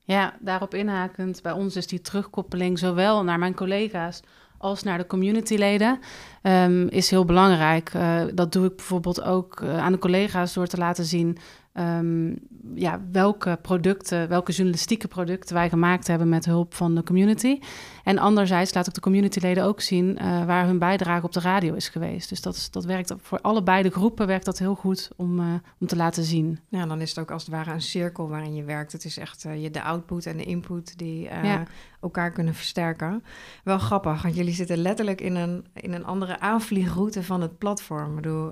Ja, 0.05 0.35
daarop 0.41 0.75
inhakend, 0.75 1.43
bij 1.43 1.53
ons 1.53 1.77
is 1.77 1.87
die 1.87 2.01
terugkoppeling 2.01 2.79
zowel 2.79 3.25
naar 3.25 3.39
mijn 3.39 3.55
collega's 3.55 4.23
als 4.59 4.83
naar 4.83 4.99
de 4.99 5.06
communityleden 5.06 5.99
um, 6.43 6.89
is 6.89 7.11
heel 7.11 7.25
belangrijk. 7.25 7.95
Uh, 7.95 8.23
dat 8.35 8.53
doe 8.53 8.67
ik 8.67 8.77
bijvoorbeeld 8.77 9.23
ook 9.23 9.61
uh, 9.61 9.79
aan 9.79 9.93
de 9.93 9.99
collega's 9.99 10.53
door 10.53 10.67
te 10.67 10.77
laten 10.77 11.05
zien 11.05 11.39
um, 11.75 12.39
ja, 12.75 13.01
welke 13.12 13.59
producten, 13.62 14.29
welke 14.29 14.53
journalistieke 14.53 15.08
producten 15.08 15.55
wij 15.55 15.69
gemaakt 15.69 16.06
hebben 16.06 16.29
met 16.29 16.44
hulp 16.44 16.75
van 16.75 16.94
de 16.94 17.03
community. 17.03 17.58
En 18.05 18.19
anderzijds 18.19 18.75
laat 18.75 18.87
ik 18.87 18.94
de 18.94 19.01
communityleden 19.01 19.65
ook 19.65 19.81
zien 19.81 20.19
uh, 20.23 20.44
waar 20.44 20.67
hun 20.67 20.79
bijdrage 20.79 21.25
op 21.25 21.32
de 21.32 21.41
radio 21.41 21.75
is 21.75 21.89
geweest. 21.89 22.29
Dus 22.29 22.41
dat, 22.41 22.69
dat 22.70 22.84
werkt 22.84 23.15
voor 23.20 23.41
allebei 23.41 23.82
de 23.82 23.91
groepen 23.91 24.27
werkt 24.27 24.44
dat 24.44 24.58
heel 24.58 24.75
goed 24.75 25.11
om, 25.17 25.39
uh, 25.39 25.55
om 25.81 25.87
te 25.87 25.96
laten 25.96 26.25
zien. 26.25 26.58
Ja, 26.69 26.87
dan 26.87 27.01
is 27.01 27.08
het 27.08 27.19
ook 27.19 27.31
als 27.31 27.43
het 27.43 27.55
ware 27.55 27.73
een 27.73 27.82
cirkel 27.82 28.29
waarin 28.29 28.55
je 28.55 28.65
werkt. 28.65 28.93
Het 28.93 29.05
is 29.05 29.19
echt 29.19 29.44
uh, 29.44 29.63
je 29.63 29.70
de 29.70 29.82
output 29.82 30.27
en 30.27 30.37
de 30.37 30.44
input 30.44 30.99
die 30.99 31.23
ja. 31.23 31.63
elkaar 32.01 32.31
kunnen 32.31 32.55
versterken. 32.55 33.25
Wel 33.65 33.79
grappig, 33.79 34.23
want 34.23 34.34
jullie 34.34 34.55
zitten 34.55 34.79
letterlijk 34.79 35.20
in 35.20 35.34
een, 35.34 35.67
in 35.75 35.93
een 35.93 36.05
andere 36.05 36.41
aanvliegroute 36.41 37.23
van 37.23 37.41
het 37.41 37.58
platform. 37.58 38.08
Ik 38.08 38.15
bedoel, 38.15 38.51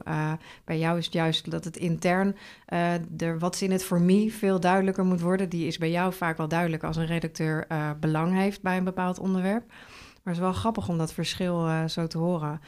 bij 0.65 0.79
jou 0.79 0.99
is 0.99 1.05
het 1.05 1.15
juist 1.15 1.51
dat 1.51 1.65
het 1.65 1.77
intern 1.77 2.37
er 3.17 3.39
wat 3.39 3.61
in 3.61 3.71
het 3.71 3.85
voor 3.85 4.01
me 4.01 4.31
veel 4.31 4.61
duidelijker 4.61 5.05
moet 5.05 5.21
worden. 5.21 5.49
Die 5.49 5.67
is 5.67 5.79
bij 5.79 5.91
jou 5.91 6.13
vaak 6.13 6.37
wel 6.37 6.49
duidelijk 6.49 6.85
als 6.85 6.97
een 6.97 7.07
redacteur 7.07 7.67
belang 8.01 8.35
heeft 8.35 8.63
bij 8.63 8.77
een 8.77 8.85
bepaald 8.85 9.19
onderwerp. 9.19 9.41
Maar 9.43 10.35
het 10.35 10.43
is 10.43 10.49
wel 10.49 10.53
grappig 10.53 10.89
om 10.89 10.99
dat 10.99 11.13
verschil 11.13 11.67
uh, 11.67 11.85
zo 11.85 12.07
te 12.07 12.19
horen. 12.19 12.61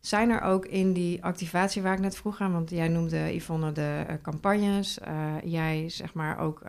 Zijn 0.00 0.30
er 0.30 0.40
ook 0.40 0.66
in 0.66 0.92
die 0.92 1.24
activatie 1.24 1.82
waar 1.82 1.92
ik 1.92 2.00
net 2.00 2.16
vroeg 2.16 2.40
aan, 2.40 2.52
want 2.52 2.70
jij 2.70 2.88
noemde 2.88 3.34
Yvonne 3.34 3.72
de 3.72 4.04
uh, 4.08 4.14
campagnes, 4.22 4.98
uh, 5.08 5.34
jij 5.44 5.88
zeg 5.88 6.14
maar 6.14 6.38
ook 6.38 6.62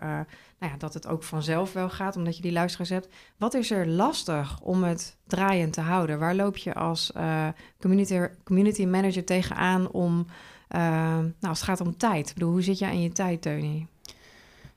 nou 0.58 0.72
ja, 0.72 0.78
dat 0.78 0.94
het 0.94 1.06
ook 1.06 1.22
vanzelf 1.22 1.72
wel 1.72 1.90
gaat, 1.90 2.16
omdat 2.16 2.36
je 2.36 2.42
die 2.42 2.52
luisteraars 2.52 2.90
hebt. 2.90 3.08
Wat 3.36 3.54
is 3.54 3.70
er 3.70 3.88
lastig 3.88 4.60
om 4.60 4.82
het 4.82 5.16
draaiend 5.26 5.72
te 5.72 5.80
houden? 5.80 6.18
Waar 6.18 6.34
loop 6.34 6.56
je 6.56 6.74
als 6.74 7.12
community, 7.80 8.20
community 8.44 8.86
manager 8.86 9.24
tegenaan 9.24 9.90
om, 9.90 10.26
nou 10.68 11.32
als 11.40 11.60
het 11.60 11.68
gaat 11.68 11.80
om 11.80 11.96
tijd? 11.96 12.28
Ik 12.28 12.34
bedoel, 12.34 12.50
hoe 12.50 12.62
zit 12.62 12.78
jij 12.78 12.92
in 12.92 13.02
je 13.02 13.12
tijd, 13.12 13.42
Teunie? 13.42 13.88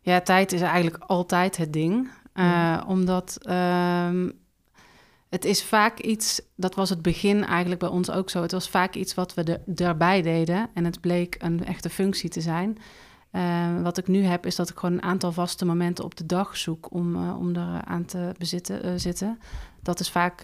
Ja, 0.08 0.22
tijd 0.22 0.52
is 0.52 0.62
eigenlijk 0.62 1.04
altijd 1.04 1.58
het 1.58 1.74
ding. 1.74 2.10
Mm. 2.34 2.84
Omdat 2.88 3.38
ehm, 3.42 4.30
het 5.30 5.46
is 5.46 5.64
vaak 5.64 6.00
iets, 6.00 6.42
dat 6.56 6.76
was 6.76 6.90
het 6.90 7.02
begin 7.02 7.44
eigenlijk 7.46 7.80
bij 7.80 7.90
ons 7.90 8.12
ook 8.12 8.30
zo. 8.30 8.42
Het 8.42 8.52
was 8.52 8.70
vaak 8.70 8.96
iets 8.96 9.14
wat 9.14 9.34
we 9.34 9.44
er, 9.44 9.86
erbij 9.86 10.22
deden 10.22 10.70
en 10.74 10.86
het 10.86 11.02
bleek 11.02 11.36
een 11.40 11.66
echte 11.66 11.90
functie 11.90 12.30
te 12.30 12.42
zijn. 12.42 12.78
Uh, 13.32 13.82
wat 13.82 13.98
ik 13.98 14.08
nu 14.08 14.24
heb, 14.24 14.46
is 14.46 14.56
dat 14.56 14.70
ik 14.70 14.78
gewoon 14.78 14.96
een 14.96 15.04
aantal 15.04 15.32
vaste 15.32 15.66
momenten 15.66 16.04
op 16.04 16.16
de 16.16 16.26
dag 16.26 16.58
zoek 16.58 16.92
om, 16.92 17.16
uh, 17.16 17.40
om 17.40 17.58
aan 17.84 18.06
te 18.06 18.32
bezitten, 18.38 18.86
uh, 18.86 18.92
zitten. 18.96 19.40
Dat 19.82 20.00
is 20.00 20.10
vaak, 20.10 20.40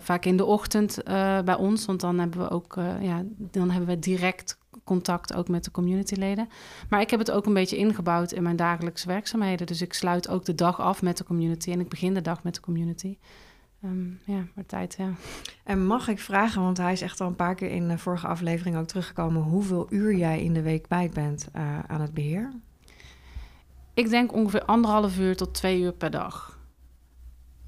vaak 0.00 0.24
in 0.24 0.36
de 0.36 0.44
ochtend 0.44 0.98
bij 1.44 1.56
ons, 1.56 1.84
want 1.84 2.00
dan 2.00 2.18
hebben 2.18 2.40
we 2.40 2.50
ook, 2.50 2.74
ja, 3.00 3.22
dan 3.36 3.70
hebben 3.70 3.88
we 3.88 3.98
direct 3.98 4.58
contact 4.84 5.34
ook 5.34 5.48
met 5.48 5.64
de 5.64 5.70
communityleden. 5.70 6.48
Maar 6.88 7.00
ik 7.00 7.10
heb 7.10 7.18
het 7.18 7.30
ook 7.30 7.46
een 7.46 7.54
beetje 7.54 7.76
ingebouwd 7.76 8.32
in 8.32 8.42
mijn 8.42 8.56
dagelijkse 8.56 9.06
werkzaamheden. 9.06 9.66
Dus 9.66 9.82
ik 9.82 9.92
sluit 9.92 10.28
ook 10.28 10.44
de 10.44 10.54
dag 10.54 10.80
af 10.80 11.02
met 11.02 11.16
de 11.16 11.24
community 11.24 11.70
en 11.70 11.80
ik 11.80 11.88
begin 11.88 12.14
de 12.14 12.20
dag 12.20 12.42
met 12.42 12.54
de 12.54 12.60
community. 12.60 13.16
Ehm, 13.82 14.10
ja, 14.24 14.46
maar 14.54 14.66
tijd, 14.66 14.94
ja. 14.98 15.12
En 15.64 15.86
mag 15.86 16.08
ik 16.08 16.18
vragen, 16.18 16.62
want 16.62 16.76
hij 16.76 16.92
is 16.92 17.00
echt 17.00 17.20
al 17.20 17.26
een 17.26 17.36
paar 17.36 17.54
keer 17.54 17.70
in 17.70 17.88
de 17.88 17.98
vorige 17.98 18.26
aflevering 18.26 18.76
ook 18.76 18.86
teruggekomen, 18.86 19.42
hoeveel 19.42 19.86
uur 19.90 20.16
jij 20.16 20.42
in 20.42 20.52
de 20.52 20.62
week 20.62 20.82
kwijt 20.82 21.14
bent 21.14 21.48
uh, 21.56 21.78
aan 21.78 22.00
het 22.00 22.14
beheer? 22.14 22.52
Ik 23.94 24.08
denk 24.08 24.32
ongeveer 24.32 24.64
anderhalf 24.64 25.18
uur 25.18 25.36
tot 25.36 25.54
twee 25.54 25.80
uur 25.80 25.92
per 25.92 26.10
dag. 26.10 26.58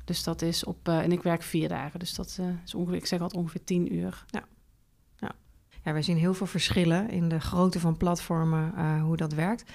Dus 0.04 0.22
dat 0.22 0.42
is 0.42 0.64
op, 0.64 0.88
uh, 0.88 0.98
en 0.98 1.12
ik 1.12 1.22
werk 1.22 1.42
vier 1.42 1.68
dagen, 1.68 1.98
dus 1.98 2.14
dat 2.14 2.36
uh, 2.40 2.46
is 2.64 2.74
ongeveer, 2.74 2.98
ik 2.98 3.06
zeg 3.06 3.20
altijd 3.20 3.40
ongeveer 3.40 3.64
tien 3.64 3.94
uur. 3.94 4.24
Ja. 4.26 4.44
ja. 5.16 5.32
Ja, 5.84 5.92
wij 5.92 6.02
zien 6.02 6.16
heel 6.16 6.34
veel 6.34 6.46
verschillen 6.46 7.10
in 7.10 7.28
de 7.28 7.40
grootte 7.40 7.80
van 7.80 7.96
platformen, 7.96 9.00
hoe 9.00 9.16
dat 9.16 9.32
werkt. 9.32 9.70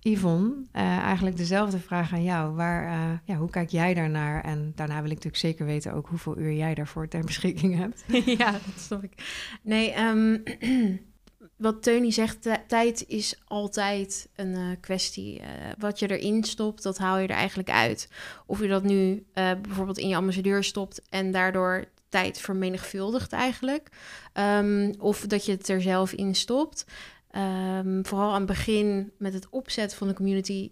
Yvonne, 0.00 0.54
eigenlijk 0.72 1.36
dezelfde 1.36 1.78
vraag 1.78 2.12
aan 2.12 2.22
jou. 2.22 2.54
Waar, 2.54 3.20
ja, 3.24 3.36
hoe 3.36 3.50
kijk 3.50 3.70
jij 3.70 3.94
daarnaar? 3.94 4.44
En 4.44 4.72
daarna 4.74 4.94
wil 4.94 5.10
ik 5.10 5.16
natuurlijk 5.16 5.36
zeker 5.36 5.66
weten 5.66 5.92
ook 5.92 6.06
hoeveel 6.06 6.38
uur 6.38 6.52
jij 6.52 6.74
daarvoor 6.74 7.08
ter 7.08 7.24
beschikking 7.24 7.76
hebt. 7.76 8.04
ja, 8.38 8.50
dat 8.50 8.60
snap 8.76 9.02
ik. 9.02 9.12
Nee, 9.62 9.98
um, 9.98 10.42
wat 11.56 11.82
Teunie 11.82 12.12
zegt, 12.12 12.48
tijd 12.66 13.04
is 13.06 13.40
altijd 13.44 14.28
een 14.34 14.54
uh, 14.54 14.70
kwestie. 14.80 15.40
Wat 15.78 15.98
je 15.98 16.18
erin 16.18 16.44
stopt, 16.44 16.82
dat 16.82 16.98
haal 16.98 17.18
je 17.18 17.28
er 17.28 17.34
eigenlijk 17.34 17.70
uit. 17.70 18.08
Of 18.46 18.60
je 18.60 18.68
dat 18.68 18.82
nu 18.82 19.26
bijvoorbeeld 19.32 19.98
in 19.98 20.08
je 20.08 20.16
ambassadeur 20.16 20.64
stopt 20.64 21.02
en 21.08 21.30
daardoor 21.32 21.84
tijd 22.08 22.40
vermenigvuldigt 22.40 23.32
eigenlijk. 23.32 23.88
Um, 24.34 24.94
of 24.98 25.20
dat 25.20 25.44
je 25.44 25.52
het 25.52 25.68
er 25.68 25.82
zelf 25.82 26.12
in 26.12 26.34
stopt. 26.34 26.84
Um, 27.38 28.06
vooral 28.06 28.30
aan 28.30 28.38
het 28.38 28.46
begin 28.46 29.12
met 29.18 29.32
het 29.32 29.48
opzetten 29.50 29.98
van 29.98 30.08
de 30.08 30.14
community 30.14 30.70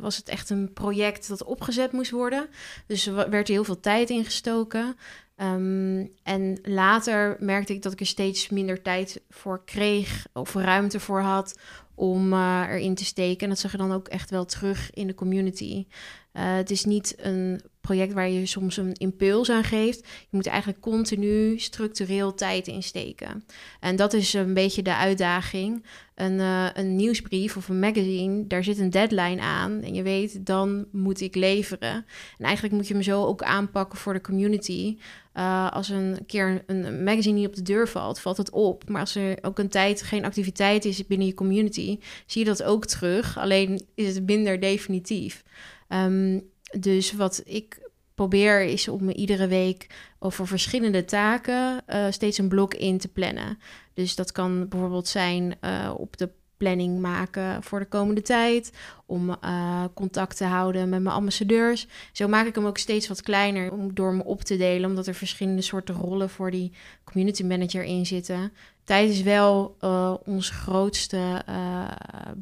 was 0.00 0.16
het 0.16 0.28
echt 0.28 0.50
een 0.50 0.72
project 0.72 1.28
dat 1.28 1.44
opgezet 1.44 1.92
moest 1.92 2.10
worden. 2.10 2.48
Dus 2.86 3.06
er 3.06 3.30
werd 3.30 3.48
heel 3.48 3.64
veel 3.64 3.80
tijd 3.80 4.10
in 4.10 4.24
gestoken. 4.24 4.96
Um, 5.36 6.12
en 6.22 6.58
later 6.62 7.36
merkte 7.40 7.72
ik 7.72 7.82
dat 7.82 7.92
ik 7.92 8.00
er 8.00 8.06
steeds 8.06 8.48
minder 8.48 8.82
tijd 8.82 9.20
voor 9.30 9.64
kreeg 9.64 10.26
of 10.32 10.54
ruimte 10.54 11.00
voor 11.00 11.20
had 11.20 11.58
om 11.94 12.32
uh, 12.32 12.64
erin 12.68 12.94
te 12.94 13.04
steken. 13.04 13.42
En 13.42 13.48
dat 13.48 13.58
zag 13.58 13.70
je 13.72 13.78
dan 13.78 13.92
ook 13.92 14.08
echt 14.08 14.30
wel 14.30 14.44
terug 14.44 14.90
in 14.90 15.06
de 15.06 15.14
community. 15.14 15.86
Uh, 16.32 16.54
het 16.54 16.70
is 16.70 16.84
niet 16.84 17.14
een 17.16 17.60
project 17.80 18.12
waar 18.12 18.28
je 18.28 18.46
soms 18.46 18.76
een 18.76 18.92
impuls 18.92 19.50
aan 19.50 19.64
geeft. 19.64 19.98
Je 20.00 20.36
moet 20.36 20.46
eigenlijk 20.46 20.80
continu 20.80 21.58
structureel 21.58 22.34
tijd 22.34 22.66
insteken. 22.66 23.44
En 23.80 23.96
dat 23.96 24.12
is 24.12 24.32
een 24.32 24.54
beetje 24.54 24.82
de 24.82 24.94
uitdaging. 24.94 25.84
Een, 26.14 26.32
uh, 26.32 26.66
een 26.74 26.96
nieuwsbrief 26.96 27.56
of 27.56 27.68
een 27.68 27.78
magazine, 27.78 28.46
daar 28.46 28.64
zit 28.64 28.78
een 28.78 28.90
deadline 28.90 29.40
aan. 29.40 29.80
En 29.82 29.94
je 29.94 30.02
weet, 30.02 30.46
dan 30.46 30.86
moet 30.92 31.20
ik 31.20 31.34
leveren. 31.34 31.94
En 32.38 32.44
eigenlijk 32.44 32.74
moet 32.74 32.88
je 32.88 32.94
hem 32.94 33.02
zo 33.02 33.24
ook 33.24 33.42
aanpakken 33.42 33.98
voor 33.98 34.12
de 34.12 34.20
community. 34.20 34.96
Uh, 35.34 35.70
als 35.70 35.88
een 35.88 36.18
keer 36.26 36.62
een 36.66 37.04
magazine 37.04 37.38
niet 37.38 37.46
op 37.46 37.56
de 37.56 37.62
deur 37.62 37.88
valt, 37.88 38.20
valt 38.20 38.36
het 38.36 38.50
op. 38.50 38.88
Maar 38.88 39.00
als 39.00 39.14
er 39.14 39.38
ook 39.42 39.58
een 39.58 39.68
tijd 39.68 40.02
geen 40.02 40.24
activiteit 40.24 40.84
is 40.84 41.06
binnen 41.06 41.26
je 41.26 41.34
community, 41.34 41.98
zie 42.26 42.44
je 42.44 42.48
dat 42.48 42.62
ook 42.62 42.86
terug. 42.86 43.38
Alleen 43.38 43.80
is 43.94 44.14
het 44.14 44.26
minder 44.26 44.60
definitief. 44.60 45.44
Um, 45.88 46.50
dus 46.78 47.12
wat 47.12 47.42
ik 47.44 47.90
probeer 48.14 48.62
is 48.62 48.88
om 48.88 49.10
iedere 49.10 49.46
week 49.46 49.86
over 50.18 50.46
verschillende 50.46 51.04
taken 51.04 51.82
uh, 51.88 52.06
steeds 52.10 52.38
een 52.38 52.48
blok 52.48 52.74
in 52.74 52.98
te 52.98 53.08
plannen. 53.08 53.58
Dus 53.94 54.14
dat 54.14 54.32
kan 54.32 54.68
bijvoorbeeld 54.68 55.08
zijn 55.08 55.54
uh, 55.60 55.94
op 55.96 56.16
de 56.16 56.30
planning 56.58 57.00
maken 57.00 57.62
voor 57.62 57.78
de 57.78 57.86
komende 57.86 58.22
tijd. 58.22 58.72
Om 59.06 59.28
uh, 59.28 59.84
contact 59.94 60.36
te 60.36 60.44
houden 60.44 60.88
met 60.88 61.02
mijn 61.02 61.14
ambassadeurs. 61.14 61.86
Zo 62.12 62.28
maak 62.28 62.46
ik 62.46 62.54
hem 62.54 62.66
ook 62.66 62.78
steeds 62.78 63.08
wat 63.08 63.22
kleiner 63.22 63.72
om, 63.72 63.94
door 63.94 64.14
me 64.14 64.24
op 64.24 64.42
te 64.42 64.56
delen. 64.56 64.88
Omdat 64.88 65.06
er 65.06 65.14
verschillende 65.14 65.62
soorten 65.62 65.94
rollen 65.94 66.30
voor 66.30 66.50
die 66.50 66.72
community 67.04 67.44
manager 67.44 67.84
in 67.84 68.06
zitten. 68.06 68.52
Tijd 68.84 69.10
is 69.10 69.22
wel 69.22 69.76
uh, 69.80 70.14
ons 70.24 70.50
grootste 70.50 71.42
uh, 71.48 71.84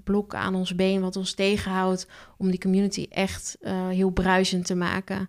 blok 0.05 0.35
aan 0.35 0.55
ons 0.55 0.75
been. 0.75 1.01
Wat 1.01 1.17
ons 1.17 1.35
tegenhoudt 1.35 2.07
om 2.37 2.51
die 2.51 2.61
community 2.61 3.07
echt 3.11 3.59
heel 3.89 4.11
bruisend 4.11 4.67
te 4.67 4.75
maken. 4.75 5.29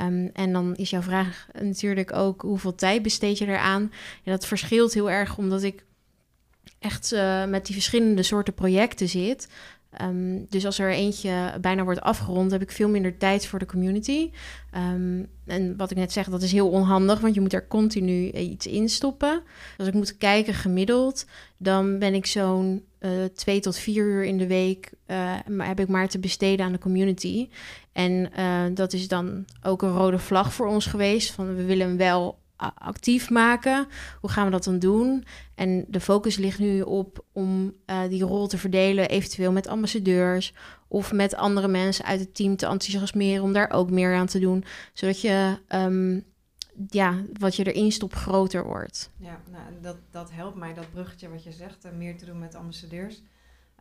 Um, 0.00 0.30
en 0.32 0.52
dan 0.52 0.76
is 0.76 0.90
jouw 0.90 1.02
vraag 1.02 1.46
natuurlijk 1.62 2.12
ook 2.12 2.42
hoeveel 2.42 2.74
tijd 2.74 3.02
besteed 3.02 3.38
je 3.38 3.46
eraan. 3.46 3.92
Ja, 4.22 4.30
dat 4.30 4.46
verschilt 4.46 4.94
heel 4.94 5.10
erg 5.10 5.36
omdat 5.36 5.62
ik 5.62 5.84
echt 6.78 7.12
uh, 7.12 7.44
met 7.44 7.66
die 7.66 7.74
verschillende 7.74 8.22
soorten 8.22 8.54
projecten 8.54 9.08
zit. 9.08 9.48
Um, 10.02 10.46
dus 10.48 10.66
als 10.66 10.78
er 10.78 10.90
eentje 10.90 11.54
bijna 11.60 11.84
wordt 11.84 12.00
afgerond, 12.00 12.50
heb 12.50 12.62
ik 12.62 12.70
veel 12.70 12.88
minder 12.88 13.16
tijd 13.16 13.46
voor 13.46 13.58
de 13.58 13.66
community. 13.66 14.30
Um, 14.94 15.28
en 15.46 15.76
wat 15.76 15.90
ik 15.90 15.96
net 15.96 16.12
zeg, 16.12 16.28
dat 16.28 16.42
is 16.42 16.52
heel 16.52 16.68
onhandig, 16.68 17.20
want 17.20 17.34
je 17.34 17.40
moet 17.40 17.52
er 17.52 17.66
continu 17.66 18.30
iets 18.30 18.66
in 18.66 18.88
stoppen. 18.88 19.42
Als 19.78 19.88
ik 19.88 19.94
moet 19.94 20.16
kijken 20.16 20.54
gemiddeld, 20.54 21.26
dan 21.56 21.98
ben 21.98 22.14
ik 22.14 22.26
zo'n 22.26 22.84
uh, 23.00 23.10
twee 23.34 23.60
tot 23.60 23.76
vier 23.76 24.04
uur 24.04 24.24
in 24.24 24.38
de 24.38 24.46
week 24.46 24.90
uh, 25.06 25.34
heb 25.58 25.80
ik 25.80 25.88
maar 25.88 26.08
te 26.08 26.18
besteden 26.18 26.66
aan 26.66 26.72
de 26.72 26.78
community. 26.78 27.48
En 27.92 28.30
dat 28.74 28.92
is 28.92 29.08
dan 29.08 29.44
ook 29.62 29.82
een 29.82 29.92
rode 29.92 30.18
vlag 30.18 30.52
voor 30.52 30.66
ons 30.66 30.86
geweest. 30.86 31.30
Van 31.30 31.56
we 31.56 31.64
willen 31.64 31.96
wel 31.96 32.37
actief 32.74 33.30
maken. 33.30 33.86
Hoe 34.20 34.30
gaan 34.30 34.44
we 34.44 34.50
dat 34.50 34.64
dan 34.64 34.78
doen? 34.78 35.24
En 35.54 35.84
de 35.88 36.00
focus 36.00 36.36
ligt 36.36 36.58
nu 36.58 36.80
op 36.80 37.24
om 37.32 37.74
uh, 37.86 38.00
die 38.08 38.22
rol 38.22 38.46
te 38.46 38.58
verdelen, 38.58 39.08
eventueel 39.08 39.52
met 39.52 39.66
ambassadeurs 39.66 40.54
of 40.88 41.12
met 41.12 41.34
andere 41.34 41.68
mensen 41.68 42.04
uit 42.04 42.20
het 42.20 42.34
team 42.34 42.56
te 42.56 42.66
enthousiasmeren 42.66 43.42
om 43.42 43.52
daar 43.52 43.70
ook 43.70 43.90
meer 43.90 44.14
aan 44.14 44.26
te 44.26 44.38
doen, 44.38 44.64
zodat 44.92 45.20
je 45.20 45.58
um, 45.68 46.24
ja, 46.88 47.14
wat 47.38 47.56
je 47.56 47.72
erin 47.72 47.92
stopt 47.92 48.14
groter 48.14 48.64
wordt. 48.64 49.10
Ja, 49.16 49.40
nou, 49.50 49.64
dat, 49.80 49.96
dat 50.10 50.30
helpt 50.30 50.56
mij, 50.56 50.74
dat 50.74 50.90
bruggetje 50.92 51.28
wat 51.28 51.44
je 51.44 51.52
zegt, 51.52 51.84
uh, 51.84 51.92
meer 51.92 52.16
te 52.18 52.24
doen 52.24 52.38
met 52.38 52.54
ambassadeurs. 52.54 53.22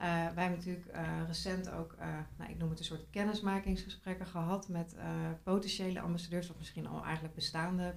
Uh, 0.01 0.03
wij 0.03 0.43
hebben 0.43 0.57
natuurlijk 0.57 0.87
uh, 0.95 1.01
recent 1.27 1.71
ook, 1.71 1.95
uh, 1.99 2.05
nou, 2.37 2.51
ik 2.51 2.57
noem 2.57 2.69
het 2.69 2.79
een 2.79 2.85
soort 2.85 3.09
kennismakingsgesprekken 3.11 4.25
gehad 4.25 4.67
met 4.67 4.95
potentiële 5.43 5.99
ambassadeurs, 5.99 6.49
of 6.49 6.57
misschien 6.57 6.87
al 6.87 7.03
eigenlijk 7.03 7.35
bestaande 7.35 7.93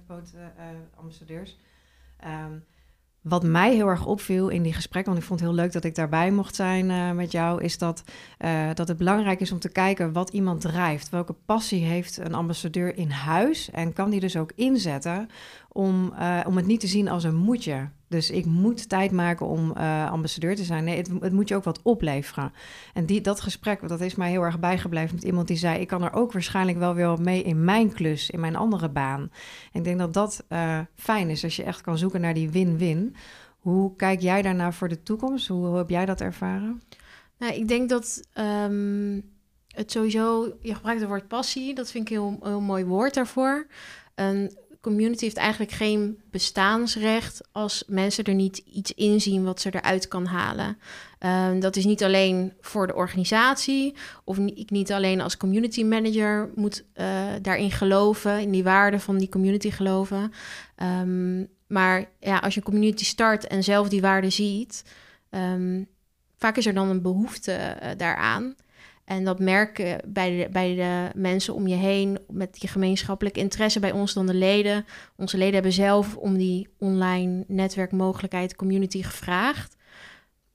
ambassadeurs. 0.95 1.59
Um, 2.25 2.65
wat 3.21 3.43
mij 3.43 3.73
heel 3.75 3.87
erg 3.87 4.05
opviel 4.05 4.49
in 4.49 4.63
die 4.63 4.73
gesprekken, 4.73 5.11
want 5.11 5.23
ik 5.23 5.29
vond 5.29 5.39
het 5.39 5.49
heel 5.49 5.59
leuk 5.59 5.71
dat 5.71 5.83
ik 5.83 5.95
daarbij 5.95 6.31
mocht 6.31 6.55
zijn 6.55 7.15
met 7.15 7.31
jou, 7.31 7.63
is 7.63 7.77
dat, 7.77 8.03
dat 8.73 8.87
het 8.87 8.97
belangrijk 8.97 9.39
is 9.39 9.51
om 9.51 9.59
te 9.59 9.71
kijken 9.71 10.13
wat 10.13 10.29
iemand 10.29 10.61
drijft. 10.61 11.09
Welke 11.09 11.33
passie 11.33 11.83
heeft 11.83 12.17
een 12.17 12.33
ambassadeur 12.33 12.97
in 12.97 13.09
huis 13.09 13.71
en 13.71 13.93
kan 13.93 14.09
die 14.09 14.19
dus 14.19 14.37
ook 14.37 14.51
inzetten 14.55 15.29
om, 15.71 16.13
om 16.47 16.55
het 16.55 16.65
niet 16.65 16.79
te 16.79 16.87
zien 16.87 17.07
als 17.07 17.23
een 17.23 17.35
moetje. 17.35 17.89
Dus 18.11 18.29
ik 18.29 18.45
moet 18.45 18.89
tijd 18.89 19.11
maken 19.11 19.45
om 19.45 19.73
uh, 19.77 20.11
ambassadeur 20.11 20.55
te 20.55 20.63
zijn. 20.63 20.83
Nee, 20.83 20.97
het, 20.97 21.09
het, 21.19 21.33
moet 21.33 21.47
je 21.47 21.55
ook 21.55 21.63
wat 21.63 21.81
opleveren. 21.81 22.53
En 22.93 23.05
die, 23.05 23.21
dat 23.21 23.41
gesprek, 23.41 23.87
dat 23.87 24.01
is 24.01 24.15
mij 24.15 24.29
heel 24.29 24.41
erg 24.41 24.59
bijgebleven 24.59 25.15
met 25.15 25.23
iemand 25.23 25.47
die 25.47 25.57
zei... 25.57 25.79
ik 25.79 25.87
kan 25.87 26.03
er 26.03 26.13
ook 26.13 26.31
waarschijnlijk 26.31 26.77
wel 26.77 26.93
weer 26.93 27.21
mee 27.21 27.43
in 27.43 27.63
mijn 27.63 27.93
klus, 27.93 28.29
in 28.29 28.39
mijn 28.39 28.55
andere 28.55 28.89
baan. 28.89 29.21
En 29.71 29.79
ik 29.79 29.83
denk 29.83 29.99
dat 29.99 30.13
dat 30.13 30.45
uh, 30.49 30.79
fijn 30.95 31.29
is, 31.29 31.43
als 31.43 31.55
je 31.55 31.63
echt 31.63 31.81
kan 31.81 31.97
zoeken 31.97 32.21
naar 32.21 32.33
die 32.33 32.49
win-win. 32.49 33.15
Hoe 33.59 33.95
kijk 33.95 34.19
jij 34.19 34.41
daarnaar 34.41 34.73
voor 34.73 34.87
de 34.87 35.03
toekomst? 35.03 35.47
Hoe, 35.47 35.77
heb 35.77 35.89
jij 35.89 36.05
dat 36.05 36.21
ervaren? 36.21 36.81
Nou, 37.37 37.53
ik 37.53 37.67
denk 37.67 37.89
dat 37.89 38.27
um, 38.39 39.31
het 39.67 39.91
sowieso... 39.91 40.53
Je 40.61 40.75
gebruikt 40.75 41.01
het 41.01 41.09
woord 41.09 41.27
passie, 41.27 41.75
dat 41.75 41.91
vind 41.91 42.09
ik 42.09 42.15
een 42.15 42.21
heel, 42.21 42.39
heel 42.41 42.61
mooi 42.61 42.85
woord 42.85 43.13
daarvoor... 43.13 43.67
community 44.81 45.23
heeft 45.23 45.37
eigenlijk 45.37 45.71
geen 45.71 46.21
bestaansrecht 46.31 47.41
als 47.51 47.83
mensen 47.87 48.23
er 48.23 48.33
niet 48.33 48.57
iets 48.57 48.93
in 48.93 49.21
zien 49.21 49.43
wat 49.43 49.61
ze 49.61 49.75
eruit 49.75 50.07
kan 50.07 50.25
halen. 50.25 50.77
Um, 51.19 51.59
dat 51.59 51.75
is 51.75 51.85
niet 51.85 52.03
alleen 52.03 52.53
voor 52.61 52.87
de 52.87 52.95
organisatie, 52.95 53.95
of 54.23 54.37
ik 54.37 54.69
niet 54.69 54.91
alleen 54.91 55.21
als 55.21 55.37
community 55.37 55.83
manager 55.83 56.49
moet 56.55 56.83
uh, 56.95 57.05
daarin 57.41 57.71
geloven, 57.71 58.39
in 58.39 58.51
die 58.51 58.63
waarde 58.63 58.99
van 58.99 59.17
die 59.17 59.29
community 59.29 59.71
geloven. 59.71 60.31
Um, 61.01 61.47
maar 61.67 62.05
ja, 62.19 62.37
als 62.37 62.53
je 62.53 62.59
een 62.59 62.71
community 62.71 63.05
start 63.05 63.47
en 63.47 63.63
zelf 63.63 63.89
die 63.89 64.01
waarde 64.01 64.29
ziet, 64.29 64.83
um, 65.29 65.87
vaak 66.37 66.57
is 66.57 66.65
er 66.65 66.73
dan 66.73 66.89
een 66.89 67.01
behoefte 67.01 67.77
uh, 67.83 67.89
daaraan. 67.97 68.55
En 69.05 69.23
dat 69.23 69.39
merken 69.39 70.01
bij 70.07 70.37
de, 70.37 70.49
bij 70.51 70.75
de 70.75 71.19
mensen 71.19 71.53
om 71.53 71.67
je 71.67 71.75
heen 71.75 72.19
met 72.27 72.59
die 72.59 72.69
gemeenschappelijke 72.69 73.39
interesse 73.39 73.79
bij 73.79 73.91
ons 73.91 74.13
dan 74.13 74.25
de 74.25 74.33
leden. 74.33 74.85
Onze 75.15 75.37
leden 75.37 75.53
hebben 75.53 75.71
zelf 75.71 76.15
om 76.15 76.37
die 76.37 76.67
online 76.77 77.43
netwerkmogelijkheid 77.47 78.55
community 78.55 79.03
gevraagd. 79.03 79.75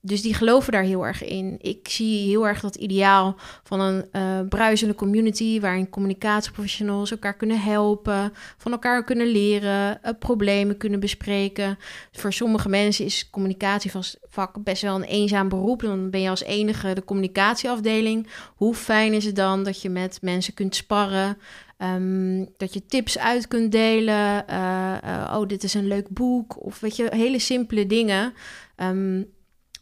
Dus 0.07 0.21
die 0.21 0.33
geloven 0.33 0.71
daar 0.71 0.83
heel 0.83 1.05
erg 1.05 1.23
in. 1.23 1.57
Ik 1.61 1.87
zie 1.87 2.27
heel 2.27 2.47
erg 2.47 2.59
dat 2.59 2.75
ideaal 2.75 3.35
van 3.63 3.79
een 3.79 4.05
uh, 4.11 4.47
bruisende 4.49 4.95
community 4.95 5.59
waarin 5.59 5.89
communicatieprofessionals 5.89 7.11
elkaar 7.11 7.35
kunnen 7.35 7.61
helpen, 7.61 8.33
van 8.57 8.71
elkaar 8.71 9.03
kunnen 9.03 9.27
leren, 9.27 9.99
uh, 10.05 10.11
problemen 10.19 10.77
kunnen 10.77 10.99
bespreken. 10.99 11.77
Voor 12.11 12.33
sommige 12.33 12.69
mensen 12.69 13.05
is 13.05 13.29
communicatievak 13.29 14.63
best 14.63 14.81
wel 14.81 14.95
een 14.95 15.03
eenzaam 15.03 15.49
beroep. 15.49 15.81
Dan 15.81 16.09
ben 16.09 16.21
je 16.21 16.29
als 16.29 16.43
enige 16.43 16.93
de 16.93 17.03
communicatieafdeling. 17.03 18.27
Hoe 18.55 18.75
fijn 18.75 19.13
is 19.13 19.25
het 19.25 19.35
dan 19.35 19.63
dat 19.63 19.81
je 19.81 19.89
met 19.89 20.17
mensen 20.21 20.53
kunt 20.53 20.75
sparren? 20.75 21.37
Um, 21.77 22.47
dat 22.57 22.73
je 22.73 22.85
tips 22.85 23.17
uit 23.17 23.47
kunt 23.47 23.71
delen. 23.71 24.45
Uh, 24.49 25.33
oh, 25.33 25.47
dit 25.47 25.63
is 25.63 25.73
een 25.73 25.87
leuk 25.87 26.09
boek. 26.09 26.65
Of 26.65 26.79
weet 26.79 26.95
je, 26.95 27.07
hele 27.09 27.39
simpele 27.39 27.87
dingen. 27.87 28.33
Um, 28.77 29.35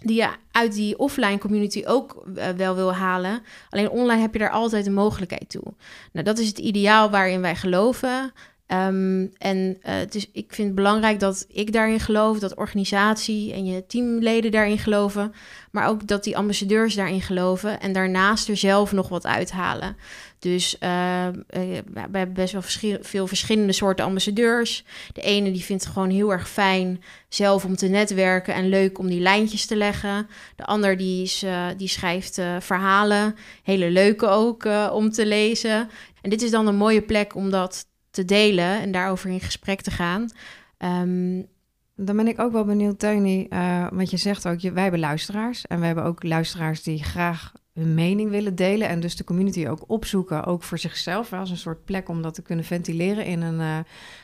die 0.05 0.21
je 0.21 0.29
uit 0.51 0.73
die 0.73 0.97
offline 0.97 1.37
community 1.37 1.83
ook 1.85 2.23
uh, 2.35 2.49
wel 2.49 2.75
wil 2.75 2.93
halen. 2.93 3.41
Alleen 3.69 3.89
online 3.89 4.21
heb 4.21 4.33
je 4.33 4.39
daar 4.39 4.49
altijd 4.49 4.85
een 4.85 4.93
mogelijkheid 4.93 5.49
toe. 5.49 5.73
Nou, 6.11 6.25
dat 6.25 6.37
is 6.37 6.47
het 6.47 6.57
ideaal 6.57 7.09
waarin 7.09 7.41
wij 7.41 7.55
geloven. 7.55 8.33
Um, 8.67 9.31
en 9.37 9.57
uh, 9.57 9.75
het 9.83 10.15
is, 10.15 10.29
ik 10.31 10.53
vind 10.53 10.67
het 10.67 10.75
belangrijk 10.75 11.19
dat 11.19 11.45
ik 11.47 11.73
daarin 11.73 11.99
geloof, 11.99 12.39
dat 12.39 12.55
organisatie 12.55 13.53
en 13.53 13.65
je 13.65 13.85
teamleden 13.85 14.51
daarin 14.51 14.77
geloven, 14.77 15.33
maar 15.71 15.87
ook 15.87 16.07
dat 16.07 16.23
die 16.23 16.37
ambassadeurs 16.37 16.95
daarin 16.95 17.21
geloven 17.21 17.79
en 17.79 17.93
daarnaast 17.93 18.49
er 18.49 18.57
zelf 18.57 18.91
nog 18.91 19.09
wat 19.09 19.25
uithalen. 19.25 19.95
Dus 20.39 20.73
uh, 20.73 21.27
we 21.47 21.83
hebben 21.99 22.33
best 22.33 22.53
wel 22.53 22.97
veel 23.01 23.27
verschillende 23.27 23.73
soorten 23.73 24.05
ambassadeurs. 24.05 24.85
De 25.13 25.21
ene 25.21 25.51
die 25.51 25.63
vindt 25.63 25.83
het 25.83 25.93
gewoon 25.93 26.09
heel 26.09 26.31
erg 26.31 26.49
fijn 26.49 27.03
zelf 27.29 27.65
om 27.65 27.75
te 27.75 27.87
netwerken 27.87 28.53
en 28.53 28.69
leuk 28.69 28.99
om 28.99 29.07
die 29.07 29.21
lijntjes 29.21 29.65
te 29.65 29.75
leggen. 29.75 30.27
De 30.55 30.65
ander 30.65 30.97
die, 30.97 31.23
is, 31.23 31.43
uh, 31.43 31.67
die 31.77 31.87
schrijft 31.87 32.41
verhalen, 32.59 33.35
hele 33.63 33.89
leuke 33.89 34.27
ook 34.27 34.67
om 34.91 35.11
te 35.11 35.25
lezen. 35.25 35.89
En 36.21 36.29
dit 36.29 36.41
is 36.41 36.51
dan 36.51 36.67
een 36.67 36.75
mooie 36.75 37.01
plek 37.01 37.35
om 37.35 37.49
dat 37.49 37.85
te 38.15 38.25
delen 38.25 38.81
en 38.81 38.91
daarover 38.91 39.29
in 39.29 39.39
gesprek 39.39 39.81
te 39.81 39.91
gaan. 39.91 40.29
Um, 40.77 41.47
dan 41.95 42.15
ben 42.15 42.27
ik 42.27 42.39
ook 42.39 42.51
wel 42.51 42.65
benieuwd, 42.65 42.99
Teunie, 42.99 43.47
uh, 43.49 43.87
want 43.91 44.09
je 44.09 44.17
zegt 44.17 44.47
ook, 44.47 44.59
je, 44.59 44.71
wij 44.71 44.81
hebben 44.81 44.99
luisteraars. 44.99 45.67
En 45.67 45.79
we 45.79 45.85
hebben 45.85 46.03
ook 46.03 46.23
luisteraars 46.23 46.83
die 46.83 47.03
graag 47.03 47.51
hun 47.73 47.93
mening 47.93 48.29
willen 48.29 48.55
delen. 48.55 48.87
En 48.87 48.99
dus 48.99 49.15
de 49.15 49.23
community 49.23 49.67
ook 49.67 49.83
opzoeken, 49.87 50.45
ook 50.45 50.63
voor 50.63 50.77
zichzelf. 50.77 51.33
Als 51.33 51.49
een 51.49 51.57
soort 51.57 51.85
plek 51.85 52.09
om 52.09 52.21
dat 52.21 52.33
te 52.33 52.41
kunnen 52.41 52.65
ventileren 52.65 53.25
in 53.25 53.41
een 53.41 53.59
uh, 53.59 53.77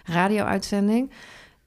radio-uitzending. 0.05 1.12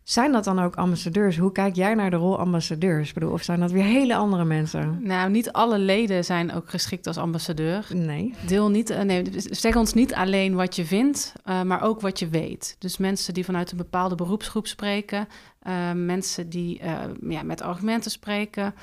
Zijn 0.05 0.33
dat 0.33 0.45
dan 0.45 0.59
ook 0.59 0.77
ambassadeurs? 0.77 1.37
Hoe 1.37 1.53
kijk 1.53 1.75
jij 1.75 1.95
naar 1.95 2.11
de 2.11 2.17
rol 2.17 2.39
ambassadeurs? 2.39 3.09
Ik 3.09 3.15
bedoel, 3.15 3.33
of 3.33 3.43
zijn 3.43 3.61
dat 3.61 3.71
weer 3.71 3.85
hele 3.85 4.15
andere 4.15 4.45
mensen? 4.45 4.99
Nou, 5.03 5.31
niet 5.31 5.53
alle 5.53 5.79
leden 5.79 6.25
zijn 6.25 6.53
ook 6.53 6.71
geschikt 6.71 7.07
als 7.07 7.17
ambassadeur. 7.17 7.87
Nee. 7.93 8.35
Deel 8.47 8.71
niet, 8.71 8.91
uh, 8.91 9.01
nee, 9.01 9.25
zeg 9.37 9.77
ons 9.77 9.95
niet 9.95 10.15
alleen 10.15 10.55
wat 10.55 10.77
je 10.77 10.85
vindt, 10.85 11.33
uh, 11.47 11.63
maar 11.63 11.83
ook 11.83 12.01
wat 12.01 12.19
je 12.19 12.29
weet. 12.29 12.77
Dus 12.79 12.97
mensen 12.97 13.35
die 13.35 13.45
vanuit 13.45 13.71
een 13.71 13.77
bepaalde 13.77 14.15
beroepsgroep 14.15 14.67
spreken, 14.67 15.29
uh, 15.67 15.93
mensen 15.93 16.49
die 16.49 16.81
ja, 17.29 17.43
met 17.43 17.63
argumenten 17.63 18.11
spreken, 18.11 18.75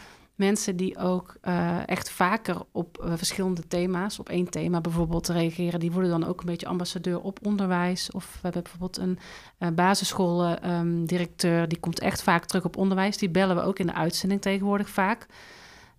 mensen 0.41 0.75
die 0.75 0.97
ook 0.97 1.35
uh, 1.43 1.87
echt 1.87 2.09
vaker 2.09 2.57
op 2.71 3.03
uh, 3.03 3.13
verschillende 3.15 3.67
thema's, 3.67 4.19
op 4.19 4.29
één 4.29 4.49
thema 4.49 4.81
bijvoorbeeld 4.81 5.27
reageren, 5.27 5.79
die 5.79 5.91
worden 5.91 6.09
dan 6.09 6.25
ook 6.25 6.39
een 6.39 6.45
beetje 6.45 6.67
ambassadeur 6.67 7.19
op 7.21 7.45
onderwijs. 7.45 8.11
Of 8.11 8.25
we 8.25 8.39
hebben 8.41 8.63
bijvoorbeeld 8.63 8.97
een 8.97 9.19
uh, 9.59 9.69
basisschooldirecteur, 9.75 11.61
um, 11.61 11.67
die 11.69 11.79
komt 11.79 11.99
echt 11.99 12.23
vaak 12.23 12.45
terug 12.45 12.65
op 12.65 12.77
onderwijs. 12.77 13.17
Die 13.17 13.29
bellen 13.29 13.55
we 13.55 13.61
ook 13.61 13.79
in 13.79 13.87
de 13.87 13.93
uitzending 13.93 14.41
tegenwoordig 14.41 14.89
vaak. 14.89 15.25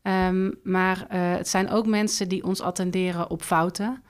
Um, 0.03 0.55
maar 0.63 1.07
het 1.09 1.49
zijn 1.49 1.71
ook 1.71 1.87
mensen 1.87 2.29
die 2.29 2.45
ons 2.45 2.61
attenderen 2.61 3.31
op 3.31 3.43
fouten. 3.43 4.03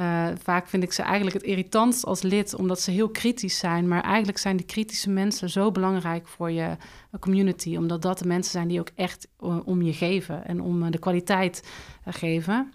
Uh, 0.00 0.28
vaak 0.42 0.68
vind 0.68 0.82
ik 0.82 0.92
ze 0.92 1.02
eigenlijk 1.02 1.36
het 1.36 1.44
irritantst 1.44 2.04
als 2.04 2.22
lid, 2.22 2.54
omdat 2.54 2.80
ze 2.80 2.90
heel 2.90 3.08
kritisch 3.08 3.58
zijn. 3.58 3.88
Maar 3.88 4.02
eigenlijk 4.02 4.38
zijn 4.38 4.56
die 4.56 4.66
kritische 4.66 5.10
mensen 5.10 5.50
zo 5.50 5.70
belangrijk 5.70 6.26
voor 6.26 6.50
je 6.50 6.76
community, 7.20 7.76
omdat 7.76 8.02
dat 8.02 8.18
de 8.18 8.26
mensen 8.26 8.52
zijn 8.52 8.68
die 8.68 8.80
ook 8.80 8.90
echt 8.94 9.28
om 9.64 9.82
je 9.82 9.92
geven 9.92 10.46
en 10.46 10.60
om 10.60 10.90
de 10.90 10.98
kwaliteit 10.98 11.68
geven. 12.04 12.72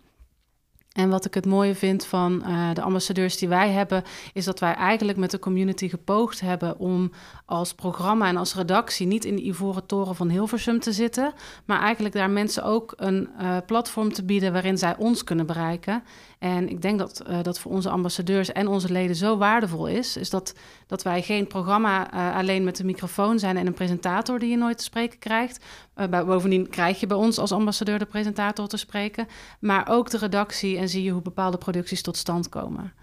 En 0.91 1.09
wat 1.09 1.25
ik 1.25 1.33
het 1.33 1.45
mooie 1.45 1.75
vind 1.75 2.05
van 2.05 2.39
de 2.73 2.81
ambassadeurs 2.81 3.37
die 3.37 3.47
wij 3.47 3.69
hebben, 3.69 4.03
is 4.33 4.45
dat 4.45 4.59
wij 4.59 4.73
eigenlijk 4.73 5.17
met 5.17 5.31
de 5.31 5.39
community 5.39 5.89
gepoogd 5.89 6.39
hebben 6.39 6.79
om 6.79 7.11
als 7.45 7.73
programma 7.73 8.27
en 8.27 8.37
als 8.37 8.55
redactie 8.55 9.07
niet 9.07 9.25
in 9.25 9.35
de 9.35 9.45
ivoren 9.45 9.85
toren 9.85 10.15
van 10.15 10.29
Hilversum 10.29 10.79
te 10.79 10.91
zitten, 10.91 11.33
maar 11.65 11.79
eigenlijk 11.81 12.15
daar 12.15 12.29
mensen 12.29 12.63
ook 12.63 12.93
een 12.95 13.29
platform 13.65 14.13
te 14.13 14.23
bieden 14.23 14.53
waarin 14.53 14.77
zij 14.77 14.95
ons 14.97 15.23
kunnen 15.23 15.45
bereiken. 15.45 16.03
En 16.41 16.69
ik 16.69 16.81
denk 16.81 16.99
dat 16.99 17.23
uh, 17.29 17.41
dat 17.41 17.59
voor 17.59 17.71
onze 17.71 17.89
ambassadeurs 17.89 18.51
en 18.51 18.67
onze 18.67 18.91
leden 18.91 19.15
zo 19.15 19.37
waardevol 19.37 19.87
is, 19.87 20.17
is 20.17 20.29
dat, 20.29 20.55
dat 20.87 21.03
wij 21.03 21.21
geen 21.21 21.47
programma 21.47 22.13
uh, 22.13 22.35
alleen 22.35 22.63
met 22.63 22.79
een 22.79 22.85
microfoon 22.85 23.39
zijn 23.39 23.57
en 23.57 23.67
een 23.67 23.73
presentator 23.73 24.39
die 24.39 24.49
je 24.49 24.57
nooit 24.57 24.77
te 24.77 24.83
spreken 24.83 25.19
krijgt. 25.19 25.65
Uh, 25.95 26.23
bovendien 26.23 26.69
krijg 26.69 26.99
je 26.99 27.07
bij 27.07 27.17
ons 27.17 27.37
als 27.37 27.51
ambassadeur 27.51 27.99
de 27.99 28.05
presentator 28.05 28.67
te 28.67 28.77
spreken, 28.77 29.27
maar 29.59 29.87
ook 29.89 30.09
de 30.09 30.17
redactie 30.17 30.77
en 30.77 30.89
zie 30.89 31.03
je 31.03 31.11
hoe 31.11 31.21
bepaalde 31.21 31.57
producties 31.57 32.01
tot 32.01 32.17
stand 32.17 32.49
komen. 32.49 32.93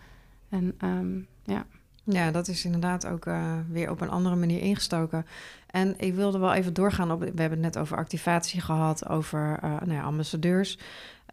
En 0.48 0.74
um, 0.84 1.26
ja. 1.44 1.66
Ja, 2.04 2.30
dat 2.30 2.48
is 2.48 2.64
inderdaad 2.64 3.06
ook 3.06 3.26
weer 3.68 3.90
op 3.90 4.00
een 4.00 4.10
andere 4.10 4.36
manier 4.36 4.60
ingestoken. 4.60 5.26
En 5.70 5.94
ik 5.98 6.14
wilde 6.14 6.38
wel 6.38 6.52
even 6.52 6.74
doorgaan 6.74 7.12
op. 7.12 7.20
We 7.20 7.26
hebben 7.26 7.50
het 7.64 7.74
net 7.74 7.78
over 7.78 7.96
activatie 7.96 8.60
gehad, 8.60 9.08
over 9.08 9.58
nou 9.60 9.92
ja, 9.92 10.02
ambassadeurs. 10.02 10.78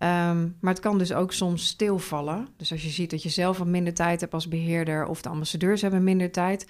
Um, 0.04 0.58
maar 0.60 0.74
het 0.74 0.80
kan 0.80 0.98
dus 0.98 1.14
ook 1.14 1.34
soms 1.34 1.68
stilvallen. 1.68 2.48
Dus 2.58 2.72
als 2.72 2.84
je 2.84 2.90
ziet 2.90 3.10
dat 3.10 3.24
je 3.24 3.30
zelf 3.30 3.58
wat 3.58 3.68
minder 3.68 3.94
tijd 3.94 4.22
hebt 4.22 4.34
als 4.34 4.48
beheerder 4.48 5.06
of 5.06 5.22
de 5.22 5.30
ambassadeurs 5.30 5.82
hebben 5.82 6.04
minder 6.04 6.32
tijd. 6.32 6.68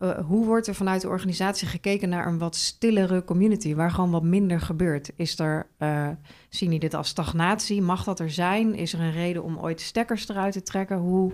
Uh, 0.00 0.18
hoe 0.18 0.46
wordt 0.46 0.66
er 0.66 0.74
vanuit 0.74 1.00
de 1.00 1.08
organisatie 1.08 1.68
gekeken 1.68 2.08
naar 2.08 2.26
een 2.26 2.38
wat 2.38 2.56
stillere 2.56 3.24
community, 3.24 3.74
waar 3.74 3.90
gewoon 3.90 4.10
wat 4.10 4.22
minder 4.22 4.60
gebeurt? 4.60 5.10
Is 5.16 5.38
er, 5.38 5.66
uh, 5.78 6.08
zien 6.48 6.68
jullie 6.68 6.78
dit 6.78 6.94
als 6.94 7.08
stagnatie? 7.08 7.82
Mag 7.82 8.04
dat 8.04 8.20
er 8.20 8.30
zijn? 8.30 8.74
Is 8.74 8.92
er 8.92 9.00
een 9.00 9.12
reden 9.12 9.42
om 9.42 9.58
ooit 9.58 9.80
stekkers 9.80 10.28
eruit 10.28 10.52
te 10.52 10.62
trekken? 10.62 10.96
Hoe, 10.96 11.32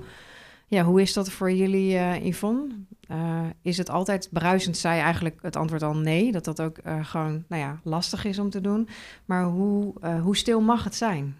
ja, 0.67 0.83
hoe 0.83 1.01
is 1.01 1.13
dat 1.13 1.31
voor 1.31 1.53
jullie, 1.53 1.95
uh, 1.95 2.25
Yvonne? 2.25 2.67
Is 3.63 3.79
het 3.79 3.91
altijd 3.91 4.29
bruisend? 4.33 4.77
Zij 4.77 5.01
eigenlijk 5.01 5.39
het 5.43 5.57
antwoord 5.57 5.83
al 5.83 5.97
nee, 5.97 6.33
dat 6.33 6.45
dat 6.45 6.61
ook 6.61 6.79
gewoon 7.03 7.45
nou 7.49 7.63
ja, 7.63 7.81
lastig 7.85 8.25
is 8.25 8.39
om 8.39 8.51
te 8.51 8.61
doen. 8.61 8.89
Maar 9.25 9.45
hoe, 9.45 9.95
hoe 10.23 10.37
stil 10.37 10.61
mag 10.61 10.85
het 10.85 10.95
zijn? 10.95 11.39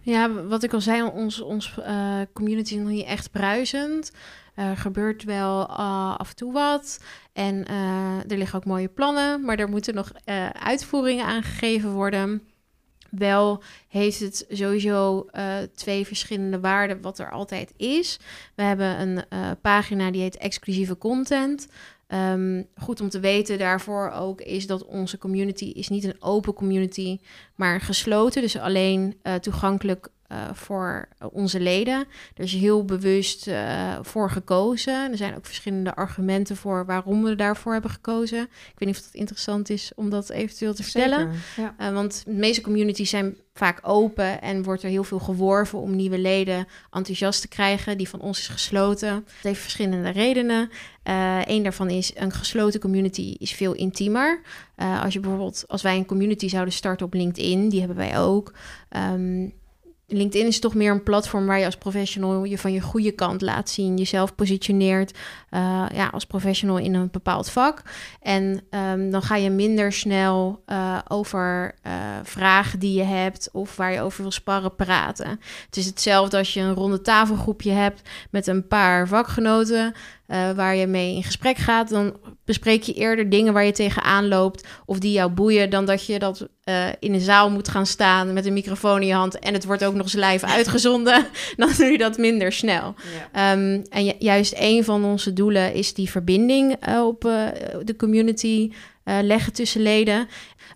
Ja, 0.00 0.32
wat 0.32 0.62
ik 0.62 0.72
al 0.72 0.80
zei, 0.80 1.02
ons, 1.02 1.78
community 2.32 2.74
is 2.74 2.80
nog 2.80 2.88
niet 2.88 3.06
echt 3.06 3.30
bruisend. 3.30 4.12
Er 4.54 4.76
gebeurt 4.76 5.24
wel 5.24 5.66
af 6.16 6.28
en 6.28 6.36
toe 6.36 6.52
wat. 6.52 7.04
En 7.32 7.66
er 8.28 8.36
liggen 8.36 8.58
ook 8.58 8.64
mooie 8.64 8.88
plannen, 8.88 9.44
maar 9.44 9.58
er 9.58 9.68
moeten 9.68 9.94
nog 9.94 10.12
uitvoeringen 10.52 11.24
aangegeven 11.24 11.90
worden. 11.90 12.42
Wel 13.18 13.62
heeft 13.88 14.20
het 14.20 14.46
sowieso 14.48 15.26
twee 15.74 16.06
verschillende 16.06 16.60
waarden, 16.60 17.00
wat 17.00 17.18
er 17.18 17.30
altijd 17.30 17.72
is. 17.76 18.18
We 18.54 18.62
hebben 18.62 19.00
een 19.00 19.24
pagina 19.60 20.10
die 20.10 20.22
heet 20.22 20.36
exclusieve 20.36 20.98
content. 20.98 21.68
Um, 22.08 22.66
goed 22.76 23.00
om 23.00 23.08
te 23.08 23.20
weten 23.20 23.58
daarvoor 23.58 24.10
ook 24.10 24.40
is 24.40 24.66
dat 24.66 24.84
onze 24.84 25.18
community 25.18 25.64
is 25.64 25.88
niet 25.88 26.04
een 26.04 26.22
open 26.22 26.52
community, 26.52 27.18
maar 27.54 27.80
gesloten. 27.80 28.42
Dus 28.42 28.58
alleen 28.58 29.18
uh, 29.22 29.34
toegankelijk 29.34 30.08
voor 30.52 31.08
onze 31.32 31.60
leden. 31.60 32.06
Er 32.34 32.44
is 32.44 32.52
heel 32.52 32.84
bewust 32.84 33.46
uh, 33.46 33.98
voor 34.02 34.30
gekozen. 34.30 35.10
Er 35.10 35.16
zijn 35.16 35.36
ook 35.36 35.46
verschillende 35.46 35.94
argumenten 35.94 36.56
voor 36.56 36.86
waarom 36.86 37.22
we 37.22 37.34
daarvoor 37.34 37.72
hebben 37.72 37.90
gekozen. 37.90 38.42
Ik 38.42 38.78
weet 38.78 38.88
niet 38.88 38.98
of 38.98 39.04
het 39.04 39.14
interessant 39.14 39.70
is 39.70 39.92
om 39.94 40.10
dat 40.10 40.30
eventueel 40.30 40.74
te 40.74 40.82
vertellen. 40.82 41.30
Ja. 41.56 41.74
Uh, 41.80 41.92
want 41.92 42.22
de 42.24 42.32
meeste 42.32 42.60
communities 42.60 43.10
zijn 43.10 43.36
vaak 43.54 43.78
open 43.82 44.42
en 44.42 44.62
wordt 44.62 44.82
er 44.82 44.88
heel 44.88 45.04
veel 45.04 45.18
geworven 45.18 45.78
om 45.78 45.96
nieuwe 45.96 46.18
leden 46.18 46.66
enthousiast 46.90 47.40
te 47.40 47.48
krijgen. 47.48 47.98
Die 47.98 48.08
van 48.08 48.20
ons 48.20 48.38
is 48.38 48.48
gesloten. 48.48 49.14
Dat 49.14 49.42
heeft 49.42 49.60
verschillende 49.60 50.10
redenen. 50.10 50.70
een 51.44 51.62
daarvan 51.62 51.90
is 51.90 52.12
een 52.14 52.32
gesloten 52.32 52.80
community 52.80 53.36
is 53.38 53.52
veel 53.52 53.72
intiemer. 53.72 54.40
als 54.76 55.12
je 55.12 55.20
bijvoorbeeld, 55.20 55.64
als 55.66 55.82
wij 55.82 55.96
een 55.96 56.06
community 56.06 56.48
zouden 56.48 56.74
starten 56.74 57.06
op 57.06 57.14
LinkedIn, 57.14 57.68
die 57.68 57.78
hebben 57.78 57.96
wij 57.96 58.18
ook. 58.18 58.52
Um, 58.90 59.52
LinkedIn 60.16 60.46
is 60.46 60.60
toch 60.60 60.74
meer 60.74 60.90
een 60.90 61.02
platform 61.02 61.46
waar 61.46 61.58
je 61.58 61.64
als 61.64 61.76
professional 61.76 62.44
je 62.44 62.58
van 62.58 62.72
je 62.72 62.80
goede 62.80 63.12
kant 63.12 63.42
laat 63.42 63.70
zien, 63.70 63.96
jezelf 63.96 64.34
positioneert 64.34 65.18
uh, 65.50 65.84
ja, 65.94 66.08
als 66.12 66.24
professional 66.24 66.78
in 66.78 66.94
een 66.94 67.08
bepaald 67.10 67.50
vak. 67.50 67.82
En 68.20 68.60
um, 68.70 69.10
dan 69.10 69.22
ga 69.22 69.36
je 69.36 69.50
minder 69.50 69.92
snel 69.92 70.62
uh, 70.66 70.98
over 71.08 71.74
uh, 71.86 71.92
vragen 72.22 72.78
die 72.78 72.98
je 72.98 73.02
hebt 73.02 73.48
of 73.52 73.76
waar 73.76 73.92
je 73.92 74.00
over 74.00 74.22
wil 74.22 74.30
sparren 74.30 74.74
praten. 74.74 75.28
Het 75.66 75.76
is 75.76 75.86
hetzelfde 75.86 76.36
als 76.36 76.54
je 76.54 76.60
een 76.60 76.74
ronde 76.74 77.00
tafelgroepje 77.00 77.70
hebt 77.70 78.08
met 78.30 78.46
een 78.46 78.68
paar 78.68 79.08
vakgenoten. 79.08 79.94
Eh, 80.26 80.50
waar 80.50 80.76
je 80.76 80.86
mee 80.86 81.14
in 81.14 81.22
gesprek 81.22 81.56
gaat, 81.56 81.88
dan 81.88 82.16
bespreek 82.44 82.82
je 82.82 82.92
eerder 82.92 83.30
dingen 83.30 83.52
waar 83.52 83.64
je 83.64 83.72
tegenaan 83.72 84.28
loopt 84.28 84.66
of 84.86 84.98
die 84.98 85.12
jou 85.12 85.30
boeien, 85.30 85.70
dan 85.70 85.84
dat 85.84 86.06
je 86.06 86.18
dat 86.18 86.48
eh, 86.64 86.86
in 86.98 87.14
een 87.14 87.20
zaal 87.20 87.50
moet 87.50 87.68
gaan 87.68 87.86
staan 87.86 88.32
met 88.32 88.46
een 88.46 88.52
microfoon 88.52 89.00
in 89.00 89.06
je 89.06 89.14
hand 89.14 89.38
en 89.38 89.54
het 89.54 89.64
wordt 89.64 89.84
ook 89.84 89.94
nog 89.94 90.02
eens 90.02 90.12
live 90.12 90.46
uitgezonden. 90.56 91.26
dan 91.56 91.70
doe 91.76 91.86
je 91.86 91.98
dat 91.98 92.18
minder 92.18 92.52
snel. 92.52 92.94
Ehm, 93.32 93.80
en 93.88 94.04
ju- 94.04 94.16
juist 94.18 94.54
een 94.56 94.84
van 94.84 95.04
onze 95.04 95.32
doelen 95.32 95.74
is 95.74 95.94
die 95.94 96.10
verbinding 96.10 96.76
eh, 96.80 97.06
op 97.06 97.20
de 97.84 97.94
community 97.96 98.72
leggen 99.04 99.52
tussen 99.52 99.80
leden. 99.82 100.28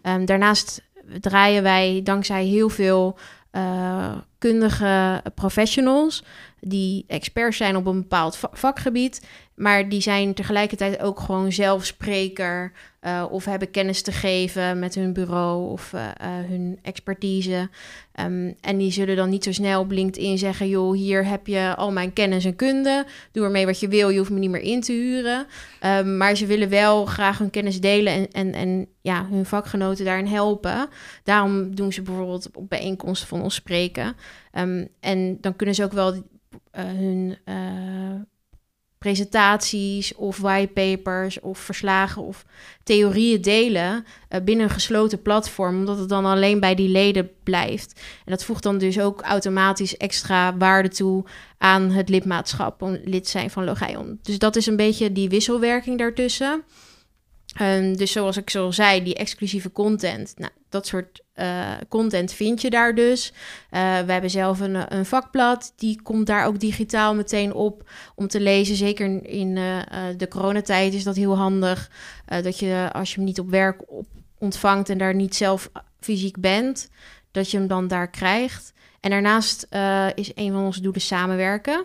Ehm, 0.02 0.24
daarnaast 0.24 0.82
draaien 1.20 1.62
wij 1.62 2.00
dankzij 2.04 2.44
heel 2.44 2.68
veel 2.68 3.18
kundige 4.38 5.22
professionals 5.34 6.24
die 6.60 7.04
experts 7.06 7.56
zijn 7.56 7.76
op 7.76 7.86
een 7.86 8.00
bepaald 8.00 8.36
va- 8.36 8.50
vakgebied, 8.52 9.26
maar 9.54 9.88
die 9.88 10.00
zijn 10.00 10.34
tegelijkertijd 10.34 11.00
ook 11.00 11.20
gewoon 11.20 11.52
zelfspreker 11.52 12.72
eh, 13.00 13.24
of 13.30 13.44
hebben 13.44 13.70
kennis 13.70 14.02
te 14.02 14.12
geven 14.12 14.78
met 14.78 14.94
hun 14.94 15.12
bureau 15.12 15.70
of 15.70 15.92
eh, 15.92 16.08
eh, 16.08 16.48
hun 16.48 16.78
expertise. 16.82 17.68
Ehm, 18.12 18.52
en 18.60 18.78
die 18.78 18.92
zullen 18.92 19.16
dan 19.16 19.28
niet 19.28 19.44
zo 19.44 19.52
snel 19.52 19.80
op 19.80 19.90
LinkedIn 19.90 20.38
zeggen: 20.38 20.68
joh, 20.68 20.94
hier 20.94 21.26
heb 21.26 21.46
je 21.46 21.74
al 21.76 21.92
mijn 21.92 22.12
kennis 22.12 22.44
en 22.44 22.56
kunde. 22.56 23.06
Doe 23.32 23.44
ermee 23.44 23.66
wat 23.66 23.80
je 23.80 23.88
wil, 23.88 24.08
je 24.08 24.18
hoeft 24.18 24.30
me 24.30 24.38
niet 24.38 24.50
meer 24.50 24.60
in 24.60 24.80
te 24.80 24.92
huren. 24.92 25.46
Ehm, 25.80 26.16
maar 26.16 26.36
ze 26.36 26.46
willen 26.46 26.68
wel 26.68 27.06
graag 27.06 27.38
hun 27.38 27.50
kennis 27.50 27.80
delen 27.80 28.12
en, 28.12 28.30
en, 28.30 28.52
en 28.52 28.88
ja, 29.00 29.26
hun 29.30 29.46
vakgenoten 29.46 30.04
daarin 30.04 30.26
helpen. 30.26 30.88
Daarom 31.24 31.74
doen 31.74 31.92
ze 31.92 32.02
bijvoorbeeld 32.02 32.56
op 32.56 32.68
bijeenkomsten 32.68 33.28
van 33.28 33.42
ons 33.42 33.54
spreken. 33.54 34.16
Ehm, 34.52 34.86
en 35.00 35.38
dan 35.40 35.56
kunnen 35.56 35.74
ze 35.74 35.84
ook 35.84 35.92
wel 35.92 36.22
hun 36.70 37.36
presentaties 38.98 40.14
of 40.14 40.38
whitepapers 40.38 41.40
of 41.40 41.58
verslagen 41.58 42.22
of 42.22 42.44
theorieën 42.82 43.40
delen 43.40 44.04
eh, 44.28 44.40
binnen 44.40 44.64
een 44.64 44.72
gesloten 44.72 45.22
platform, 45.22 45.78
omdat 45.78 45.98
het 45.98 46.08
dan 46.08 46.24
alleen 46.24 46.60
bij 46.60 46.74
die 46.74 46.88
leden 46.88 47.30
blijft. 47.42 48.00
En 48.24 48.32
dat 48.32 48.44
voegt 48.44 48.62
dan 48.62 48.78
dus 48.78 49.00
ook 49.00 49.20
automatisch 49.20 49.96
extra 49.96 50.56
waarde 50.56 50.88
toe 50.88 51.24
aan 51.58 51.90
het 51.90 52.08
lidmaatschap, 52.08 52.82
om 52.82 52.98
lid 53.04 53.28
zijn 53.28 53.50
van 53.50 53.64
Logion. 53.64 54.18
Dus 54.22 54.38
dat 54.38 54.56
is 54.56 54.66
een 54.66 54.76
beetje 54.76 55.12
die 55.12 55.28
wisselwerking 55.28 55.98
daartussen. 55.98 56.62
Ehm, 57.58 57.94
dus 57.94 58.12
zoals 58.12 58.36
ik 58.36 58.50
zo 58.50 58.70
zei, 58.70 59.02
die 59.02 59.14
exclusieve 59.14 59.72
content, 59.72 60.34
nou, 60.36 60.52
dat 60.68 60.86
soort 60.86 61.20
eh, 61.32 61.72
content 61.88 62.32
vind 62.32 62.60
je 62.60 62.70
daar 62.70 62.94
dus. 62.94 63.32
Eh, 63.70 63.80
we 63.80 64.12
hebben 64.12 64.30
zelf 64.30 64.60
een, 64.60 64.94
een 64.96 65.06
vakblad, 65.06 65.72
die 65.76 66.02
komt 66.02 66.26
daar 66.26 66.46
ook 66.46 66.60
digitaal 66.60 67.14
meteen 67.14 67.52
op 67.52 67.90
om 68.14 68.28
te 68.28 68.40
lezen. 68.40 68.76
Zeker 68.76 69.24
in 69.26 69.56
eh, 69.56 69.78
de 70.16 70.28
coronatijd 70.28 70.94
is 70.94 71.04
dat 71.04 71.16
heel 71.16 71.36
handig. 71.36 71.90
dat 72.42 72.58
je 72.58 72.88
als 72.92 73.10
je 73.10 73.16
hem 73.16 73.24
niet 73.24 73.40
op 73.40 73.50
werk 73.50 73.82
op 73.86 74.06
ontvangt 74.38 74.88
en 74.88 74.98
daar 74.98 75.14
niet 75.14 75.34
zelf 75.34 75.70
fysiek 76.00 76.40
bent, 76.40 76.90
dat 77.30 77.50
je 77.50 77.56
hem 77.56 77.66
dan 77.66 77.88
daar 77.88 78.10
krijgt. 78.10 78.72
En 79.00 79.10
daarnaast 79.10 79.66
is 80.14 80.30
een 80.34 80.52
van 80.52 80.64
onze 80.64 80.80
doelen 80.80 81.00
samenwerken. 81.00 81.84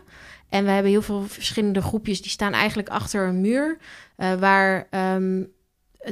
En 0.49 0.65
we 0.65 0.71
hebben 0.71 0.91
heel 0.91 1.01
veel 1.01 1.23
verschillende 1.27 1.81
groepjes 1.81 2.21
die 2.21 2.31
staan 2.31 2.53
eigenlijk 2.53 2.89
achter 2.89 3.27
een 3.27 3.41
muur. 3.41 3.77
waar 4.15 4.87
ehm, 4.89 5.41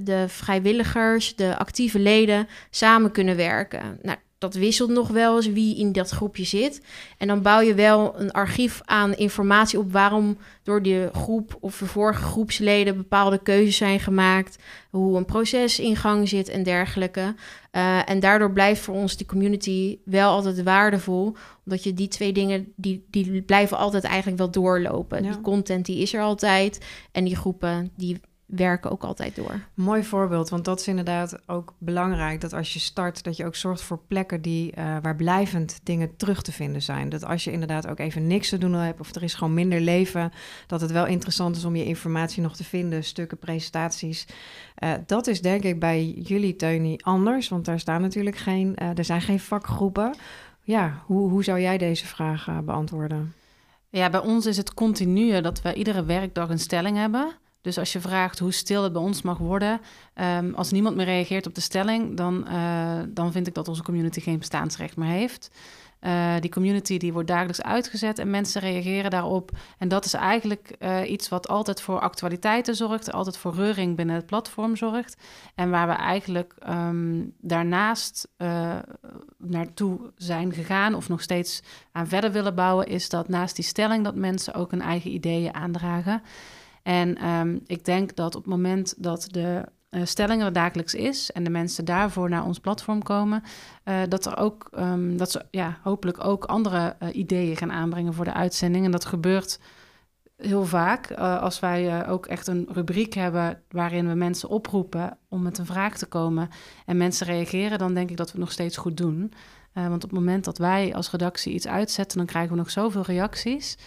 de 0.04 0.26
vrijwilligers, 0.28 1.36
de 1.36 1.58
actieve 1.58 2.00
leden 2.00 2.48
samen 2.70 3.12
kunnen 3.12 3.36
werken. 3.36 4.00
Nou, 4.02 4.18
dat 4.42 4.54
wisselt 4.54 4.90
nog 4.90 5.08
wel 5.08 5.36
eens 5.36 5.48
wie 5.48 5.78
in 5.78 5.92
dat 5.92 6.10
groepje 6.10 6.44
zit. 6.44 6.82
En 7.18 7.28
dan 7.28 7.42
bouw 7.42 7.60
je 7.60 7.74
wel 7.74 8.20
een 8.20 8.32
archief 8.32 8.82
aan 8.86 9.14
informatie 9.14 9.80
op 9.80 9.92
waarom 9.92 10.38
door 10.64 10.82
die 10.82 11.10
groep 11.14 11.58
of 11.60 11.78
de 11.78 11.86
vorige 11.86 12.22
groepsleden 12.22 12.98
bepaalde 12.98 13.42
keuzes 13.44 13.78
zijn 13.78 14.00
gemaakt, 14.00 14.58
hoe 14.90 15.18
een 15.18 15.26
proces 15.26 15.80
in 15.80 15.96
gang 15.96 16.30
zit 16.30 16.50
en 16.50 16.64
dergelijke. 16.64 17.36
Eh, 17.72 18.10
en 18.10 18.20
daardoor 18.20 18.52
blijft 18.52 18.82
voor 18.82 18.96
ons 18.96 19.18
die 19.18 19.28
community 19.28 19.98
wel 20.06 20.30
altijd 20.32 20.64
waardevol, 20.64 21.36
omdat 21.66 21.84
je 21.84 21.94
die 21.94 22.08
twee 22.08 22.34
dingen, 22.34 22.74
die, 22.76 23.06
die 23.10 23.42
blijven 23.42 23.78
altijd 23.78 24.04
eigenlijk 24.04 24.38
wel 24.38 24.52
doorlopen. 24.52 25.24
Ja. 25.24 25.32
Die 25.32 25.42
content 25.42 25.86
die 25.86 26.02
is 26.02 26.14
er 26.14 26.22
altijd 26.22 26.86
en 27.12 27.24
die 27.24 27.36
groepen 27.36 27.92
die 27.96 28.20
werken 28.56 28.92
ook 28.92 29.04
altijd 29.04 29.36
door. 29.36 29.60
Mooi 29.74 30.04
voorbeeld, 30.04 30.50
want 30.50 30.66
dat 30.66 30.80
is 30.80 30.88
inderdaad 30.88 31.38
ook 31.48 31.74
belangrijk. 31.78 32.42
Dat 32.42 32.54
als 32.54 32.74
je 32.74 32.80
start, 32.80 33.24
dat 33.24 33.38
je 33.38 33.46
ook 33.46 33.56
zorgt 33.56 33.82
voor 33.82 34.00
plekken 34.08 34.42
die, 34.42 34.72
eh, 34.72 34.98
waar 35.02 35.16
blijvend 35.16 35.80
dingen 35.84 36.16
terug 36.16 36.42
te 36.42 36.52
vinden 36.52 36.82
zijn. 36.82 37.10
Dat 37.10 37.26
als 37.26 37.44
je 37.44 37.52
inderdaad 37.52 37.88
ook 37.88 38.00
even 38.00 38.28
niks 38.28 38.50
te 38.50 38.58
doen 38.58 38.74
hebt 38.74 39.00
of 39.00 39.16
er 39.16 39.24
is 39.24 39.34
gewoon 39.34 39.54
minder 39.54 39.80
leven, 39.80 40.32
dat 40.68 40.82
het 40.82 40.92
wel 40.92 41.06
interessant 41.06 41.56
is 41.56 41.66
om 41.66 41.76
je 41.76 41.86
informatie 41.86 42.42
nog 42.42 42.56
te 42.56 42.64
vinden, 42.64 43.04
stukken, 43.04 43.38
presentaties. 43.38 44.26
Eh, 44.76 44.94
dat 45.06 45.28
is 45.28 45.42
denk 45.42 45.64
ik 45.64 45.80
bij 45.80 46.06
jullie, 46.06 46.56
Teunie, 46.56 47.06
anders, 47.06 47.50
want 47.50 47.66
daar 47.66 47.80
staan 47.80 48.02
natuurlijk 48.02 48.38
geen, 48.38 48.76
eh, 48.76 48.98
er 48.98 49.06
zijn 49.06 49.22
geen 49.22 49.40
vakgroepen. 49.40 50.16
Ja, 50.64 51.04
hoe, 51.06 51.30
hoe 51.30 51.44
zou 51.44 51.60
jij 51.60 51.78
deze 51.78 52.06
vraag 52.06 52.48
beantwoorden? 52.64 53.34
Ja, 53.90 54.10
bij 54.10 54.20
ons 54.20 54.46
is 54.46 54.58
het 54.58 54.74
continu 54.74 55.42
dat 55.42 55.62
we 55.62 55.74
iedere 55.74 56.04
werkdag 56.04 56.50
een 56.50 56.60
stelling 56.60 56.98
hebben. 56.98 57.40
Dus 57.62 57.78
als 57.78 57.94
je 57.94 58.00
vraagt 58.00 58.40
hoe 58.40 58.52
stil 58.52 58.84
het 58.84 58.94
bij 58.94 59.02
ons 59.02 59.22
mag 59.22 59.38
worden, 59.38 59.82
ehm, 60.14 60.54
als 60.54 60.72
niemand 60.72 60.96
meer 60.96 61.06
reageert 61.06 61.48
op 61.48 61.56
de 61.56 61.62
stelling, 61.62 62.18
dan, 62.18 62.48
eh, 62.48 63.00
dan 63.08 63.32
vind 63.32 63.48
ik 63.48 63.54
dat 63.54 63.68
onze 63.68 63.84
community 63.84 64.20
geen 64.20 64.38
bestaansrecht 64.38 64.96
meer 64.98 65.10
heeft. 65.10 65.50
Eh, 66.00 66.36
die 66.40 66.50
community 66.50 66.98
die 66.98 67.14
wordt 67.14 67.28
dagelijks 67.28 67.62
uitgezet 67.62 68.20
en 68.20 68.30
mensen 68.30 68.62
reageren 68.62 69.12
daarop. 69.12 69.52
En 69.78 69.88
dat 69.88 70.06
is 70.06 70.14
eigenlijk 70.14 70.76
eh, 70.80 71.12
iets 71.12 71.30
wat 71.30 71.48
altijd 71.48 71.82
voor 71.82 72.00
actualiteiten 72.00 72.76
zorgt, 72.76 73.12
altijd 73.12 73.38
voor 73.38 73.56
reuring 73.56 73.96
binnen 73.96 74.16
het 74.16 74.26
platform 74.26 74.76
zorgt. 74.76 75.18
En 75.56 75.70
waar 75.70 75.88
we 75.88 75.94
eigenlijk 75.94 76.54
ehm, 76.60 77.24
daarnaast 77.40 78.28
naartoe 79.38 80.00
zijn 80.16 80.54
gegaan 80.54 80.94
of 80.94 81.10
nog 81.10 81.22
steeds 81.22 81.62
aan 81.92 82.08
verder 82.08 82.32
willen 82.32 82.56
bouwen, 82.56 82.88
is 82.88 83.10
dat 83.10 83.28
naast 83.28 83.56
die 83.56 83.66
stelling 83.66 84.04
dat 84.04 84.16
mensen 84.16 84.54
ook 84.54 84.72
hun 84.72 84.82
eigen 84.82 85.12
ideeën 85.12 85.54
aandragen. 85.54 86.22
En 86.84 87.18
ehm, 87.18 87.58
ik 87.66 87.86
denk 87.86 88.16
dat 88.16 88.36
op 88.36 88.42
het 88.42 88.52
moment 88.52 88.94
dat 88.98 89.28
de 89.32 89.66
eh, 89.92 90.02
stelling 90.06 90.42
er 90.42 90.54
dagelijks 90.54 90.94
is 90.94 91.32
en 91.32 91.44
de 91.44 91.50
mensen 91.50 91.86
daarvoor 91.86 92.30
naar 92.30 92.46
ons 92.46 92.60
platform 92.60 93.04
komen, 93.04 93.44
eh, 93.84 94.00
dat 94.10 94.26
er 94.26 94.38
ook 94.38 94.68
ehm, 94.72 95.18
dat 95.18 95.32
ze 95.32 95.46
ja, 95.50 95.78
hopelijk 95.82 96.24
ook 96.26 96.46
andere 96.46 96.96
eh, 97.00 97.16
ideeën 97.16 97.58
gaan 97.58 97.72
aanbrengen 97.72 98.14
voor 98.14 98.26
de 98.26 98.34
uitzending. 98.34 98.86
En 98.86 98.92
dat 98.92 99.06
gebeurt 99.06 99.60
heel 100.38 100.66
vaak 100.66 101.12
als 101.18 101.60
wij 101.60 102.08
ook 102.08 102.26
echt 102.26 102.48
een 102.48 102.68
rubriek 102.72 103.14
hebben 103.14 103.62
waarin 103.70 104.08
we 104.08 104.14
mensen 104.14 104.50
oproepen 104.50 105.18
om 105.30 105.42
met 105.42 105.58
een 105.58 105.66
vraag 105.66 105.98
te 105.98 106.06
komen 106.06 106.50
en 106.86 106.98
mensen 106.98 107.26
reageren, 107.26 107.78
dan 107.78 107.94
denk 107.94 108.10
ik 108.10 108.18
dat 108.18 108.26
we 108.26 108.32
het 108.32 108.42
nog 108.42 108.52
steeds 108.52 108.78
goed 108.78 108.98
doen. 108.98 109.34
Want 109.74 110.04
op 110.04 110.10
het 110.10 110.12
moment 110.12 110.46
dat 110.46 110.58
wij 110.58 110.96
als 110.96 111.12
redactie 111.12 111.54
iets 111.54 111.68
uitzetten, 111.68 112.18
dan 112.18 112.28
krijgen 112.28 112.52
we 112.52 112.58
nog 112.58 112.72
zoveel 112.72 113.02
reacties. 113.02 113.78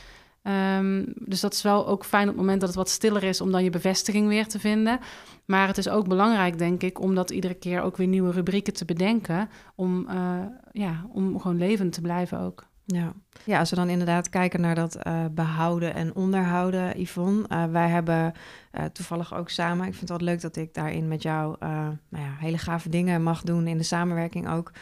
Ehm, 0.45 1.05
dus 1.15 1.41
dat 1.41 1.53
is 1.53 1.63
wel 1.63 1.87
ook 1.87 2.05
fijn 2.05 2.23
op 2.23 2.29
het 2.29 2.37
moment 2.37 2.61
dat 2.61 2.69
het 2.69 2.79
wat 2.79 2.89
stiller 2.89 3.23
is 3.23 3.41
om 3.41 3.53
dan 3.53 3.65
je 3.65 3.71
bevestiging 3.71 4.29
weer 4.29 4.47
te 4.47 4.59
vinden. 4.61 4.99
Maar 5.45 5.67
het 5.67 5.79
is 5.79 5.89
ook 5.89 6.09
belangrijk, 6.09 6.59
denk 6.59 6.83
ik, 6.83 7.01
om 7.01 7.15
dat 7.15 7.31
iedere 7.31 7.55
keer 7.55 7.83
ook 7.83 7.97
weer 7.97 8.07
nieuwe 8.07 8.33
rubrieken 8.33 8.73
te 8.73 8.85
bedenken. 8.85 9.49
Om, 9.75 10.09
eh, 10.09 10.39
ja, 10.73 11.07
om 11.13 11.41
gewoon 11.41 11.59
levend 11.59 11.93
te 11.93 12.01
blijven 12.01 12.39
ook. 12.41 12.67
Ja. 12.87 13.13
ja, 13.45 13.59
als 13.59 13.71
we 13.71 13.77
dan 13.77 13.89
inderdaad 13.89 14.29
kijken 14.29 14.61
naar 14.61 14.75
dat 14.75 14.95
eh, 14.95 15.25
behouden 15.31 15.95
en 15.95 16.15
onderhouden, 16.15 17.01
Yvonne. 17.01 17.49
eh, 17.49 17.65
wij 17.65 17.89
hebben 17.89 18.33
eh, 18.71 18.85
toevallig 18.85 19.35
ook 19.35 19.51
samen, 19.51 19.87
ik 19.87 19.95
vind 19.95 20.09
het 20.09 20.19
wel 20.19 20.29
leuk 20.29 20.41
dat 20.41 20.57
ik 20.57 20.75
daarin 20.75 21.09
met 21.09 21.23
jou 21.23 21.57
nou 21.61 22.25
ja, 22.25 22.35
hele 22.39 22.59
gave 22.59 22.89
dingen 22.89 23.23
mag 23.23 23.43
doen 23.43 23.67
in 23.67 23.79
de 23.79 23.83
samenwerking 23.83 24.49
ook. 24.49 24.73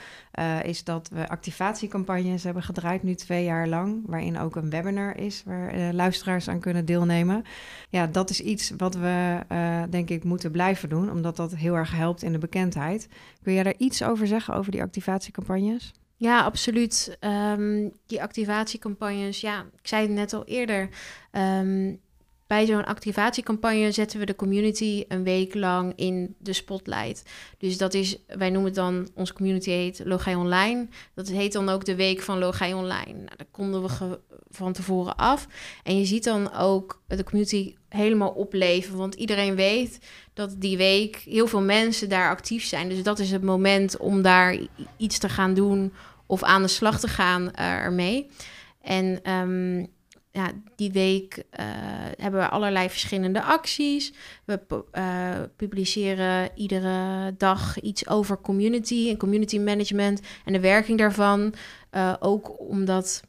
is 0.63 0.85
dat 0.85 1.09
we 1.09 1.29
activatiecampagnes 1.29 2.45
hebben 2.45 2.63
gedraaid, 2.63 3.03
nu 3.03 3.15
twee 3.15 3.45
jaar 3.45 3.69
lang, 3.69 4.03
waarin 4.07 4.39
ook 4.39 4.57
een 4.57 4.71
webinar 4.71 5.17
is 5.17 5.43
waar 5.45 5.95
luisteraars 5.95 6.49
aan 6.49 6.61
kunnen 6.61 6.85
deelnemen. 6.85 7.45
Ja, 7.89 8.07
dat 8.07 8.31
is 8.31 8.41
iets 8.41 8.73
wat 8.77 8.95
we 8.95 9.39
denk 9.91 10.11
ik 10.11 10.25
moeten 10.25 10.51
blijven 10.51 10.89
doen, 10.89 11.11
omdat 11.11 11.37
dat 11.37 11.55
heel 11.55 11.75
erg 11.75 11.93
helpt 11.93 12.23
in 12.23 12.33
de 12.33 12.39
bekendheid. 12.39 13.09
Kun 13.43 13.53
jij 13.53 13.63
daar 13.63 13.77
iets 13.77 14.03
over 14.03 14.27
zeggen, 14.27 14.55
over 14.55 14.73
die 14.73 14.83
activatiecampagnes? 14.83 15.93
Ja, 16.23 16.43
absoluut. 16.43 17.17
Ehm, 17.21 17.89
die 18.07 18.23
activatiecampagnes, 18.23 19.41
ja, 19.41 19.61
ik 19.61 19.89
zei 19.89 20.03
het 20.03 20.11
net 20.11 20.33
al 20.33 20.45
eerder. 20.45 20.89
ehm, 21.31 21.95
bij 22.47 22.67
zo'n 22.67 22.85
activatiecampagne 22.85 23.93
zetten 23.93 24.19
we 24.19 24.27
de 24.27 24.35
community 24.35 25.05
een 25.09 25.23
week 25.23 25.55
lang 25.55 25.93
in 25.97 26.35
de 26.39 26.53
spotlight. 26.53 27.23
Dus 27.59 27.79
dat 27.79 27.95
is, 27.95 28.17
wij 28.27 28.51
noemen 28.51 28.65
het 28.65 28.75
dan, 28.75 29.09
onze 29.15 29.33
community 29.33 29.71
heet 29.71 30.01
Logai 30.05 30.37
Online. 30.37 30.89
Dat 31.15 31.29
heet 31.29 31.53
dan 31.53 31.69
ook 31.69 31.85
de 31.85 31.95
week 31.95 32.21
van 32.21 32.39
Logai 32.39 32.75
Online. 32.75 33.13
Nou, 33.13 33.37
daar 33.37 33.47
konden 33.51 33.83
we 33.83 34.19
van 34.51 34.73
tevoren 34.73 35.17
af. 35.17 35.47
En 35.83 35.99
je 35.99 36.05
ziet 36.05 36.25
dan 36.25 36.53
ook 36.55 37.03
de 37.07 37.25
community 37.25 37.75
helemaal 37.89 38.31
opleven. 38.31 38.97
Want 38.97 39.15
iedereen 39.15 39.55
weet 39.55 39.99
dat 40.35 40.55
die 40.59 40.77
week 40.77 41.17
heel 41.17 41.47
veel 41.47 41.63
mensen 41.63 42.09
daar 42.09 42.31
actief 42.31 42.65
zijn. 42.65 42.89
Dus 42.89 43.03
dat 43.03 43.19
is 43.19 43.31
het 43.31 43.43
moment 43.43 43.97
om 43.97 44.23
daar 44.23 44.59
iets 44.97 45.19
te 45.19 45.29
gaan 45.29 45.55
doen 45.55 45.93
of 46.27 46.43
aan 46.43 46.63
de 46.63 46.69
slag 46.69 47.01
te 47.01 47.09
gaan 47.09 47.51
eh, 47.51 47.73
ermee. 47.73 48.31
En 48.81 49.21
ehm, 49.23 49.79
ja, 50.31 50.51
die 50.77 50.93
week 50.93 51.45
eh, 51.51 51.65
hebben 52.17 52.41
we 52.41 52.49
allerlei 52.49 52.91
verschillende 52.91 53.43
acties. 53.43 54.13
We 54.45 54.85
eh, 54.91 55.41
publiceren 55.57 56.51
iedere 56.55 57.35
dag 57.37 57.81
iets 57.81 58.09
over 58.09 58.41
community 58.41 59.09
en 59.09 59.17
community 59.17 59.59
management 59.59 60.21
en 60.45 60.53
de 60.53 60.61
werking 60.61 60.99
daarvan. 60.99 61.55
Ook 62.21 62.61
omdat 62.61 63.23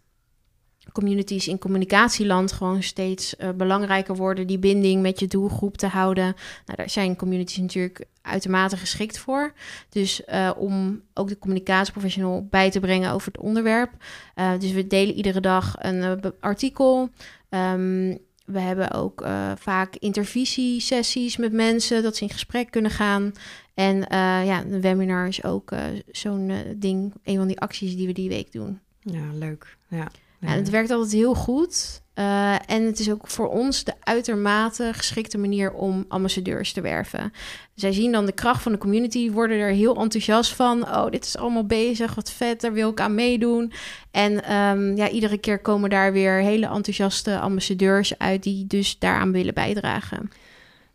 communities 0.93 1.47
in 1.47 1.60
communicatieland 1.60 2.51
gewoon 2.51 2.84
steeds 2.84 3.36
eh, 3.36 3.49
belangrijker 3.49 4.15
worden, 4.15 4.47
die 4.47 4.60
binding 4.60 5.01
met 5.01 5.19
je 5.19 5.27
doelgroep 5.27 5.77
te 5.77 5.88
houden. 5.88 6.23
Nou, 6.65 6.77
daar 6.77 6.89
zijn 6.89 7.15
communities 7.15 7.58
natuurlijk 7.58 8.06
uitermate 8.21 8.77
geschikt 8.77 9.17
voor. 9.17 9.53
Dus 9.89 10.25
eh, 10.25 10.51
om 10.58 11.01
ook 11.13 11.27
de 11.27 11.39
communicatieprofessional 11.39 12.47
bij 12.49 12.71
te 12.71 12.79
brengen 12.79 13.12
over 13.12 13.32
het 13.32 13.41
onderwerp. 13.41 13.91
Eh, 14.36 14.51
dus 14.60 14.71
we 14.71 14.88
delen 14.88 15.15
iedere 15.15 15.39
dag 15.39 15.75
een 15.77 16.34
artikel. 16.39 17.10
Ehm, 17.49 18.15
we 18.45 18.60
hebben 18.60 18.91
ook 18.91 19.25
vaak 19.56 19.95
intervisiesessies 19.95 21.38
met 21.38 21.53
mensen, 21.53 22.03
dat 22.03 22.15
ze 22.15 22.23
in 22.23 22.29
gesprek 22.29 22.71
kunnen 22.71 22.91
gaan. 22.91 23.32
En 23.73 24.06
ja, 24.45 24.63
een 24.65 24.82
webinar 24.82 25.27
is 25.27 25.43
ook 25.43 25.71
zo'n 26.12 26.51
ding, 26.75 27.13
een 27.23 27.38
van 27.38 27.47
die 27.47 27.60
acties 27.60 27.95
die 27.95 28.08
we 28.08 28.13
die 28.13 28.29
week 28.29 28.51
doen. 28.51 28.79
Ja, 28.99 29.34
leuk. 29.34 29.77
Ja. 29.88 30.12
Ja, 30.45 30.49
het 30.49 30.69
werkt 30.69 30.91
altijd 30.91 31.12
heel 31.12 31.36
goed. 31.36 32.01
Eh, 32.13 32.56
en 32.65 32.84
het 32.86 32.99
is 32.99 33.12
ook 33.12 33.27
voor 33.27 33.47
ons 33.47 33.84
de 33.84 33.93
uitermate 33.99 34.89
geschikte 34.93 35.38
manier 35.38 35.71
om 35.71 36.06
ambassadeurs 36.08 36.73
te 36.73 36.82
werven. 36.82 37.32
Zij 37.75 37.91
zien 37.91 38.12
dan 38.12 38.25
de 38.25 38.32
kracht 38.32 38.62
van 38.62 38.71
de 38.71 38.77
community, 38.77 39.32
worden 39.32 39.58
er 39.58 39.71
heel 39.71 39.95
enthousiast 39.95 40.53
van. 40.53 40.88
Oh, 40.88 41.10
dit 41.10 41.25
is 41.25 41.38
allemaal 41.38 41.65
bezig, 41.65 42.15
wat 42.15 42.32
vet, 42.32 42.62
daar 42.62 42.73
wil 42.73 42.89
ik 42.89 42.99
aan 42.99 43.15
meedoen. 43.15 43.71
En 44.12 44.43
ehm, 44.43 44.95
ja, 44.95 45.10
iedere 45.10 45.38
keer 45.38 45.60
komen 45.60 45.89
daar 45.89 46.13
weer 46.13 46.34
hele 46.34 46.67
enthousiaste 46.67 47.39
ambassadeurs 47.39 48.17
uit 48.17 48.43
die 48.43 48.67
dus 48.67 48.99
daaraan 48.99 49.32
willen 49.32 49.53
bijdragen. 49.53 50.32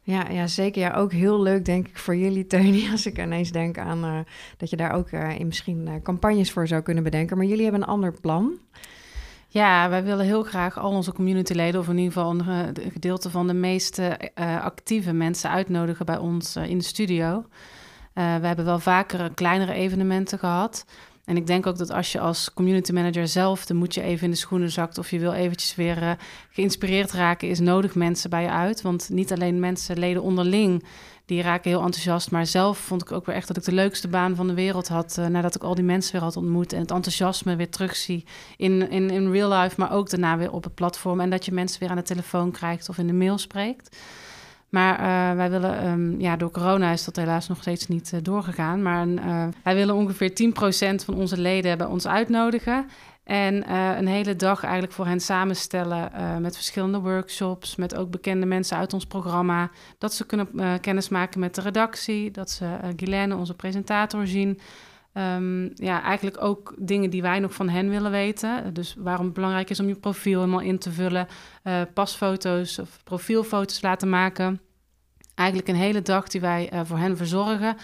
Ja, 0.02 0.30
ja, 0.30 0.46
zeker. 0.46 0.80
Ja, 0.80 0.94
ook 0.94 1.12
heel 1.12 1.42
leuk, 1.42 1.64
denk 1.64 1.88
ik, 1.88 1.98
voor 1.98 2.16
jullie, 2.16 2.46
Teunie. 2.46 2.90
Als 2.90 3.06
ik 3.06 3.18
ineens 3.18 3.50
denk 3.50 3.78
aan 3.78 4.04
eh, 4.04 4.18
dat 4.56 4.70
je 4.70 4.76
daar 4.76 4.92
ook 4.92 5.08
eh, 5.08 5.38
in 5.38 5.46
misschien 5.46 6.00
campagnes 6.02 6.52
voor 6.52 6.66
zou 6.66 6.82
kunnen 6.82 7.04
bedenken. 7.04 7.36
Maar 7.36 7.46
jullie 7.46 7.62
hebben 7.62 7.82
een 7.82 7.88
ander 7.88 8.12
plan. 8.20 8.58
Ja, 9.50 9.88
wij 9.88 10.04
willen 10.04 10.24
heel 10.24 10.42
graag 10.42 10.78
al 10.78 10.90
onze 10.90 11.12
communityleden, 11.12 11.80
of 11.80 11.88
in 11.88 11.98
ieder 11.98 12.12
geval 12.12 12.30
een 12.30 12.44
ge- 12.44 12.90
gedeelte 12.92 13.30
van 13.30 13.46
de 13.46 13.54
meest 13.54 13.98
eh, 13.98 14.62
actieve 14.62 15.12
mensen 15.12 15.50
uitnodigen 15.50 16.06
bij 16.06 16.18
ons 16.18 16.56
eh, 16.56 16.64
in 16.70 16.78
de 16.78 16.84
studio. 16.84 17.44
Eh, 18.12 18.36
we 18.36 18.46
hebben 18.46 18.64
wel 18.64 18.78
vaker 18.78 19.20
eh, 19.20 19.26
kleinere 19.34 19.72
evenementen 19.72 20.38
gehad. 20.38 20.84
En 21.24 21.36
ik 21.36 21.46
denk 21.46 21.66
ook 21.66 21.78
dat 21.78 21.90
als 21.90 22.12
je 22.12 22.20
als 22.20 22.52
community 22.54 22.92
manager 22.92 23.28
zelf 23.28 23.66
de 23.66 23.74
moet 23.74 23.94
je 23.94 24.02
even 24.02 24.24
in 24.24 24.30
de 24.30 24.36
schoenen 24.36 24.70
zakt 24.70 24.98
of 24.98 25.10
je 25.10 25.18
wil 25.18 25.32
eventjes 25.32 25.74
weer 25.74 26.02
eh, 26.02 26.10
geïnspireerd 26.50 27.12
raken, 27.12 27.48
is 27.48 27.58
nodig 27.60 27.94
mensen 27.94 28.30
bij 28.30 28.42
je 28.42 28.50
uit. 28.50 28.82
Want 28.82 29.08
niet 29.12 29.32
alleen 29.32 29.60
mensen, 29.60 29.98
leden 29.98 30.22
onderling, 30.22 30.84
die 31.28 31.42
raken 31.42 31.70
heel 31.70 31.82
enthousiast. 31.82 32.30
Maar 32.30 32.46
zelf 32.46 32.78
vond 32.78 33.02
ik 33.02 33.12
ook 33.12 33.26
weer 33.26 33.34
echt 33.34 33.48
dat 33.48 33.56
ik 33.56 33.64
de 33.64 33.72
leukste 33.72 34.08
baan 34.08 34.36
van 34.36 34.46
de 34.46 34.54
wereld 34.54 34.88
had. 34.88 35.18
eh, 35.18 35.26
nadat 35.26 35.54
ik 35.54 35.62
al 35.62 35.74
die 35.74 35.84
mensen 35.84 36.12
weer 36.12 36.22
had 36.22 36.36
ontmoet. 36.36 36.72
En 36.72 36.80
het 36.80 36.90
enthousiasme 36.90 37.56
weer 37.56 37.70
terugzie 37.70 38.24
in, 38.56 38.90
in, 38.90 39.10
in 39.10 39.30
real 39.30 39.52
life. 39.60 39.74
Maar 39.80 39.92
ook 39.92 40.10
daarna 40.10 40.36
weer 40.36 40.52
op 40.52 40.64
het 40.64 40.74
platform. 40.74 41.20
En 41.20 41.30
dat 41.30 41.44
je 41.44 41.52
mensen 41.52 41.80
weer 41.80 41.90
aan 41.90 41.96
de 41.96 42.02
telefoon 42.02 42.50
krijgt 42.50 42.88
of 42.88 42.98
in 42.98 43.06
de 43.06 43.12
mail 43.12 43.38
spreekt. 43.38 43.96
Maar 44.68 44.94
eh, 44.98 45.36
wij 45.36 45.50
willen, 45.50 45.78
ehm, 45.78 46.20
ja, 46.20 46.36
door 46.36 46.50
corona 46.50 46.92
is 46.92 47.04
dat 47.04 47.16
helaas 47.16 47.48
nog 47.48 47.60
steeds 47.60 47.88
niet 47.88 48.12
eh, 48.12 48.20
doorgegaan. 48.22 48.82
Maar 48.82 49.06
wij 49.62 49.74
willen 49.74 49.94
ongeveer 49.94 50.34
10% 50.34 51.04
van 51.04 51.14
onze 51.14 51.38
leden 51.40 51.78
bij 51.78 51.86
ons 51.86 52.06
uitnodigen. 52.06 52.86
En 53.28 53.64
eh, 53.64 53.96
een 53.96 54.06
hele 54.06 54.36
dag 54.36 54.62
eigenlijk 54.62 54.92
voor 54.92 55.06
hen 55.06 55.20
samenstellen 55.20 56.12
eh, 56.12 56.36
met 56.36 56.54
verschillende 56.54 57.00
workshops. 57.00 57.76
Met 57.76 57.94
ook 57.94 58.10
bekende 58.10 58.46
mensen 58.46 58.76
uit 58.76 58.92
ons 58.92 59.06
programma. 59.06 59.70
Dat 59.98 60.14
ze 60.14 60.26
kunnen 60.26 60.48
uh, 60.54 60.72
kennismaken 60.80 61.40
met 61.40 61.54
de 61.54 61.60
redactie. 61.60 62.30
Dat 62.30 62.50
ze 62.50 62.78
Guylaine, 62.96 63.36
onze 63.36 63.54
presentator, 63.54 64.26
zien. 64.26 64.60
Um, 65.12 65.70
ja, 65.74 66.02
eigenlijk 66.02 66.42
ook 66.42 66.74
dingen 66.78 67.10
die 67.10 67.22
wij 67.22 67.38
nog 67.38 67.54
van 67.54 67.68
hen 67.68 67.88
willen 67.88 68.10
weten. 68.10 68.74
Dus 68.74 68.94
waarom 68.98 69.24
het 69.24 69.34
belangrijk 69.34 69.70
is 69.70 69.80
om 69.80 69.88
je 69.88 69.94
profiel 69.94 70.40
helemaal 70.40 70.60
in 70.60 70.78
te 70.78 70.90
vullen. 70.90 71.26
Pasfoto's 71.94 72.78
of 72.78 73.00
profielfoto's 73.04 73.82
laten 73.82 74.08
maken. 74.08 74.60
Eigenlijk 75.34 75.68
een 75.68 75.74
hele 75.74 76.02
dag 76.02 76.28
die 76.28 76.40
wij 76.40 76.70
voor 76.84 76.98
hen 76.98 77.16
verzorgen. 77.16 77.76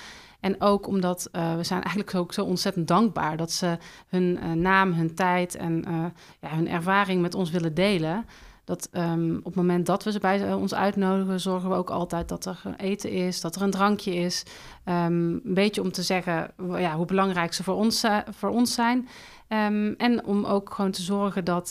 En 0.44 0.60
ook 0.60 0.86
omdat 0.86 1.28
uh, 1.32 1.56
we 1.56 1.64
zijn 1.64 1.82
eigenlijk 1.82 2.14
ook 2.14 2.32
zo 2.32 2.44
ontzettend 2.44 2.88
dankbaar 2.88 3.36
dat 3.36 3.52
ze 3.52 3.78
hun 4.08 4.38
uh, 4.42 4.52
naam, 4.52 4.92
hun 4.92 5.14
tijd 5.14 5.54
en 5.54 5.84
uh, 5.88 6.04
ja, 6.40 6.48
hun 6.48 6.68
ervaring 6.68 7.22
met 7.22 7.34
ons 7.34 7.50
willen 7.50 7.74
delen. 7.74 8.26
Dat 8.64 8.88
um, 8.92 9.36
op 9.38 9.44
het 9.44 9.54
moment 9.54 9.86
dat 9.86 10.04
we 10.04 10.12
ze 10.12 10.18
bij 10.18 10.52
ons 10.52 10.74
uitnodigen, 10.74 11.40
zorgen 11.40 11.70
we 11.70 11.76
ook 11.76 11.90
altijd 11.90 12.28
dat 12.28 12.46
er 12.46 12.60
eten 12.76 13.10
is, 13.10 13.40
dat 13.40 13.56
er 13.56 13.62
een 13.62 13.70
drankje 13.70 14.14
is. 14.14 14.42
Um, 14.84 14.94
een 14.94 15.54
beetje 15.54 15.82
om 15.82 15.92
te 15.92 16.02
zeggen 16.02 16.50
ja, 16.76 16.96
hoe 16.96 17.06
belangrijk 17.06 17.52
ze 17.52 17.62
voor 17.62 17.74
ons, 17.74 18.04
voor 18.30 18.50
ons 18.50 18.74
zijn. 18.74 19.08
Um, 19.48 19.94
en 19.96 20.24
om 20.24 20.44
ook 20.44 20.74
gewoon 20.74 20.90
te 20.90 21.02
zorgen 21.02 21.44
dat, 21.44 21.70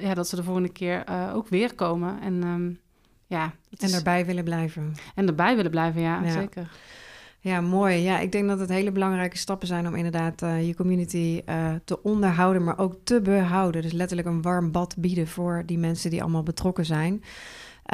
ja, 0.00 0.14
dat 0.14 0.28
ze 0.28 0.36
de 0.36 0.42
volgende 0.42 0.72
keer 0.72 1.04
ook 1.34 1.48
weer 1.48 1.74
komen. 1.74 2.20
En, 2.20 2.78
ja, 3.26 3.52
en 3.76 3.92
erbij 3.92 4.26
willen 4.26 4.44
blijven. 4.44 4.94
En 5.14 5.26
erbij 5.26 5.56
willen 5.56 5.70
blijven, 5.70 6.00
ja, 6.00 6.22
ja. 6.22 6.30
zeker. 6.30 6.70
Ja, 7.40 7.60
mooi. 7.60 7.96
Ja, 7.96 8.18
ik 8.18 8.32
denk 8.32 8.48
dat 8.48 8.58
het 8.58 8.68
hele 8.68 8.92
belangrijke 8.92 9.38
stappen 9.38 9.68
zijn 9.68 9.86
om 9.86 9.94
inderdaad 9.94 10.42
uh, 10.42 10.66
je 10.66 10.74
community 10.74 11.42
uh, 11.48 11.70
te 11.84 12.02
onderhouden, 12.02 12.64
maar 12.64 12.78
ook 12.78 12.94
te 13.04 13.20
behouden. 13.20 13.82
Dus 13.82 13.92
letterlijk 13.92 14.28
een 14.28 14.42
warm 14.42 14.72
bad 14.72 14.94
bieden 14.98 15.28
voor 15.28 15.62
die 15.66 15.78
mensen 15.78 16.10
die 16.10 16.22
allemaal 16.22 16.42
betrokken 16.42 16.84
zijn. 16.84 17.22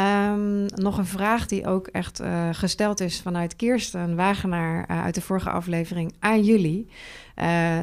Um, 0.00 0.66
nog 0.74 0.98
een 0.98 1.07
vraag 1.07 1.46
die 1.46 1.66
ook 1.66 1.87
echt 1.87 2.20
uh, 2.20 2.48
gesteld 2.52 3.00
is 3.00 3.20
vanuit 3.20 3.57
Kirsten 3.57 4.16
Wagenaar 4.16 4.87
uit 4.87 5.14
de 5.14 5.20
vorige 5.20 5.50
aflevering 5.50 6.14
aan 6.18 6.42
jullie. 6.42 6.88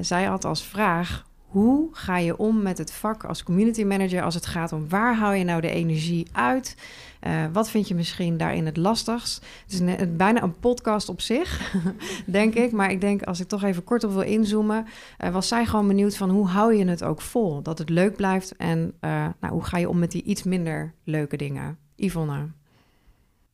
zij 0.02 0.24
had 0.24 0.46
als 0.46 0.64
vraag: 0.64 1.26
hoe 1.52 1.90
ga 1.92 2.18
je 2.18 2.38
om 2.38 2.62
met 2.62 2.78
het 2.78 2.92
vak 2.92 3.24
als 3.24 3.44
community 3.44 3.84
manager 3.84 4.24
als 4.24 4.36
het 4.36 4.46
gaat 4.46 4.72
om 4.72 4.90
waar 4.90 5.16
haal 5.16 5.34
je 5.34 5.44
nou 5.44 5.62
de 5.62 5.70
energie 5.70 6.28
uit? 6.32 6.76
Uh, 7.28 7.46
wat 7.54 7.70
vind 7.70 7.88
je 7.88 7.96
misschien 7.96 8.38
daarin 8.38 8.66
het 8.66 8.78
lastigst? 8.78 9.46
Het 9.64 9.74
is 9.74 9.80
een, 9.80 10.18
bijna 10.18 10.44
een 10.44 10.60
podcast 10.60 11.10
op 11.10 11.22
zich, 11.22 11.76
denk 12.26 12.54
ik. 12.54 12.72
Maar 12.72 12.92
ik 12.92 13.02
denk, 13.02 13.24
als 13.24 13.40
ik 13.40 13.48
toch 13.48 13.64
even 13.64 13.84
kort 13.84 14.04
op 14.04 14.12
wil 14.12 14.22
inzoomen... 14.22 14.86
Uh, 15.24 15.30
was 15.30 15.48
zij 15.48 15.66
gewoon 15.66 15.88
benieuwd 15.88 16.18
van 16.18 16.30
hoe 16.30 16.48
hou 16.48 16.76
je 16.76 16.86
het 16.86 17.04
ook 17.04 17.22
vol? 17.22 17.62
Dat 17.62 17.78
het 17.78 17.90
leuk 17.90 18.16
blijft 18.16 18.56
en 18.56 18.94
uh, 19.02 19.28
nou, 19.40 19.54
hoe 19.54 19.64
ga 19.64 19.78
je 19.78 19.90
om 19.90 20.00
met 20.00 20.12
die 20.12 20.24
iets 20.24 20.44
minder 20.44 20.94
leuke 21.04 21.38
dingen? 21.38 21.78
Yvonne? 21.96 22.50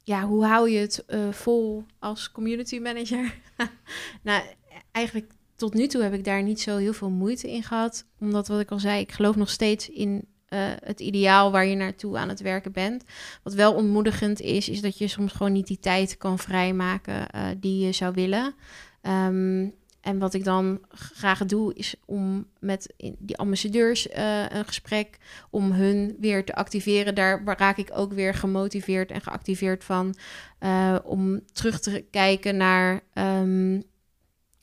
Ja, 0.04 0.26
hoe 0.26 0.46
hou 0.46 0.70
je 0.70 0.80
het 0.80 1.06
vol 1.32 1.84
als 2.00 2.32
community 2.32 2.80
manager? 2.80 3.36
nou, 4.24 4.44
eigenlijk 4.92 5.32
tot 5.58 5.74
nu 5.74 5.88
toe 5.88 6.04
heb 6.04 6.14
ik 6.14 6.24
daar 6.24 6.44
niet 6.44 6.62
zo 6.62 6.78
heel 6.78 6.94
veel 6.94 7.10
moeite 7.10 7.52
in 7.52 7.64
gehad. 7.64 8.06
Omdat, 8.20 8.48
wat 8.48 8.60
ik 8.60 8.72
al 8.72 8.80
zei, 8.80 9.00
ik 9.00 9.12
geloof 9.12 9.36
nog 9.36 9.50
steeds 9.50 9.90
in 9.90 10.28
uh, 10.50 10.60
het 10.84 11.00
ideaal 11.00 11.52
waar 11.52 11.66
je 11.66 11.76
naartoe 11.76 12.18
aan 12.18 12.30
het 12.30 12.42
werken 12.42 12.72
bent. 12.72 13.04
Wat 13.44 13.54
wel 13.54 13.74
ontmoedigend 13.74 14.42
is, 14.42 14.70
is 14.70 14.82
dat 14.82 14.98
je 14.98 15.08
soms 15.08 15.32
gewoon 15.32 15.52
niet 15.52 15.68
die 15.68 15.80
tijd 15.80 16.18
kan 16.18 16.40
vrijmaken 16.40 17.28
uh, 17.36 17.48
die 17.58 17.86
je 17.86 17.92
zou 17.92 18.14
willen. 18.14 18.54
Um, 19.02 19.74
en 20.02 20.20
wat 20.20 20.34
ik 20.34 20.44
dan 20.44 20.80
graag 20.90 21.46
doe, 21.46 21.74
is 21.74 21.96
om 22.06 22.48
met 22.60 22.94
die 23.20 23.38
ambassadeurs 23.38 24.08
uh, 24.08 24.50
een 24.50 24.66
gesprek 24.66 25.18
om 25.50 25.72
hun 25.72 26.16
weer 26.20 26.46
te 26.46 26.56
activeren. 26.56 27.16
Daar 27.16 27.42
raak 27.46 27.78
ik 27.78 27.90
ook 27.94 28.14
weer 28.14 28.34
gemotiveerd 28.34 29.12
en 29.12 29.22
geactiveerd 29.22 29.84
van. 29.84 30.16
Om 31.04 31.42
terug 31.54 31.80
te 31.80 32.06
kijken 32.12 32.58
naar 32.58 33.02
um, 33.14 33.84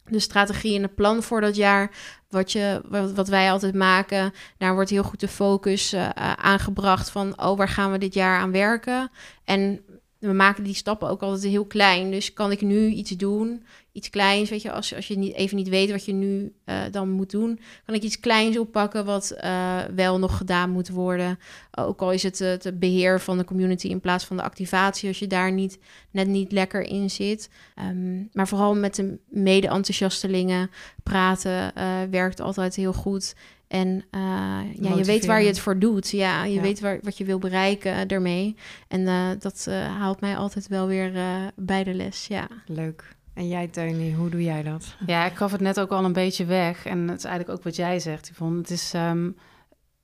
de 0.08 0.18
strategie 0.18 0.76
en 0.76 0.82
het 0.82 0.94
plan 0.94 1.22
voor 1.22 1.40
dat 1.40 1.56
jaar. 1.56 1.90
Wat, 2.28 2.52
je, 2.52 2.80
wat, 3.14 3.28
wij 3.28 3.50
altijd 3.50 3.74
maken. 3.74 4.32
Daar 4.58 4.74
wordt 4.74 4.90
heel 4.90 5.02
goed 5.02 5.20
de 5.20 5.28
focus 5.28 5.94
uh, 5.94 6.08
aangebracht 6.36 7.10
van... 7.10 7.42
oh, 7.42 7.56
waar 7.56 7.68
gaan 7.68 7.92
we 7.92 7.98
dit 7.98 8.14
jaar 8.14 8.38
aan 8.38 8.52
werken? 8.52 9.10
En 9.44 9.80
we 10.18 10.32
maken 10.32 10.64
die 10.64 10.74
stappen 10.74 11.08
ook 11.08 11.22
altijd 11.22 11.52
heel 11.52 11.66
klein. 11.66 12.10
Dus 12.10 12.32
kan 12.32 12.50
ik 12.50 12.60
nu 12.60 12.86
iets 12.86 13.10
doen, 13.10 13.64
iets 13.94 14.10
kleins, 14.10 14.50
weet 14.50 14.62
je... 14.62 14.72
als, 14.72 14.94
als 14.94 15.08
je 15.08 15.18
niet, 15.18 15.34
even 15.34 15.56
niet 15.56 15.68
weet 15.68 15.90
wat 15.90 16.04
je 16.04 16.12
nu 16.12 16.52
uh, 16.66 16.76
dan 16.90 17.10
moet 17.10 17.30
doen... 17.30 17.60
kan 17.86 17.94
ik 17.94 18.02
iets 18.02 18.20
kleins 18.20 18.58
oppakken 18.58 19.04
wat 19.04 19.36
uh, 19.44 19.78
wel 19.94 20.18
nog 20.18 20.36
gedaan 20.36 20.70
moet 20.70 20.88
worden. 20.88 21.38
Ook 21.70 22.00
al 22.00 22.12
is 22.12 22.22
het 22.22 22.38
het 22.38 22.78
beheer 22.78 23.20
van 23.20 23.38
de 23.38 23.44
community 23.44 23.86
in 23.86 24.00
plaats 24.00 24.24
van 24.24 24.36
de 24.36 24.42
activatie... 24.42 25.08
als 25.08 25.18
je 25.18 25.26
daar 25.26 25.52
niet, 25.52 25.78
net 26.10 26.26
niet 26.26 26.52
lekker 26.52 26.82
in 26.82 27.10
zit. 27.10 27.50
Um, 27.80 28.28
maar 28.32 28.48
vooral 28.48 28.74
met 28.74 28.94
de 28.94 29.18
mede-enthousiastelingen 29.28 30.70
praten 31.02 31.72
werkt 32.10 32.40
altijd 32.40 32.74
heel 32.74 32.92
goed... 32.92 33.34
En 33.68 34.04
uh, 34.10 34.60
ja, 34.80 34.96
je 34.96 35.04
weet 35.04 35.26
waar 35.26 35.40
je 35.40 35.46
het 35.46 35.58
voor 35.58 35.78
doet. 35.78 36.10
Ja, 36.10 36.44
je 36.44 36.54
ja. 36.54 36.60
weet 36.60 36.80
waar, 36.80 36.98
wat 37.02 37.18
je 37.18 37.24
wil 37.24 37.38
bereiken 37.38 38.08
daarmee. 38.08 38.56
En 38.88 39.00
uh, 39.00 39.28
dat 39.38 39.66
uh, 39.68 39.74
haalt 39.98 40.20
mij 40.20 40.36
altijd 40.36 40.68
wel 40.68 40.86
weer 40.86 41.12
bij 41.56 41.84
de 41.84 41.94
les. 41.94 42.26
Ja. 42.26 42.48
Leuk. 42.66 43.13
En 43.34 43.48
jij, 43.48 43.68
Teunie, 43.68 44.14
hoe 44.14 44.30
doe 44.30 44.42
jij 44.42 44.62
dat? 44.62 44.96
Ja, 45.06 45.24
ik 45.24 45.34
gaf 45.34 45.52
het 45.52 45.60
net 45.60 45.80
ook 45.80 45.90
al 45.90 46.04
een 46.04 46.12
beetje 46.12 46.44
weg. 46.44 46.86
En 46.86 47.08
het 47.08 47.18
is 47.18 47.24
eigenlijk 47.24 47.58
ook 47.58 47.64
wat 47.64 47.76
jij 47.76 48.00
zegt, 48.00 48.28
Yvonne. 48.28 48.58
Het 48.58 48.70
is... 48.70 48.92
Um, 48.94 49.36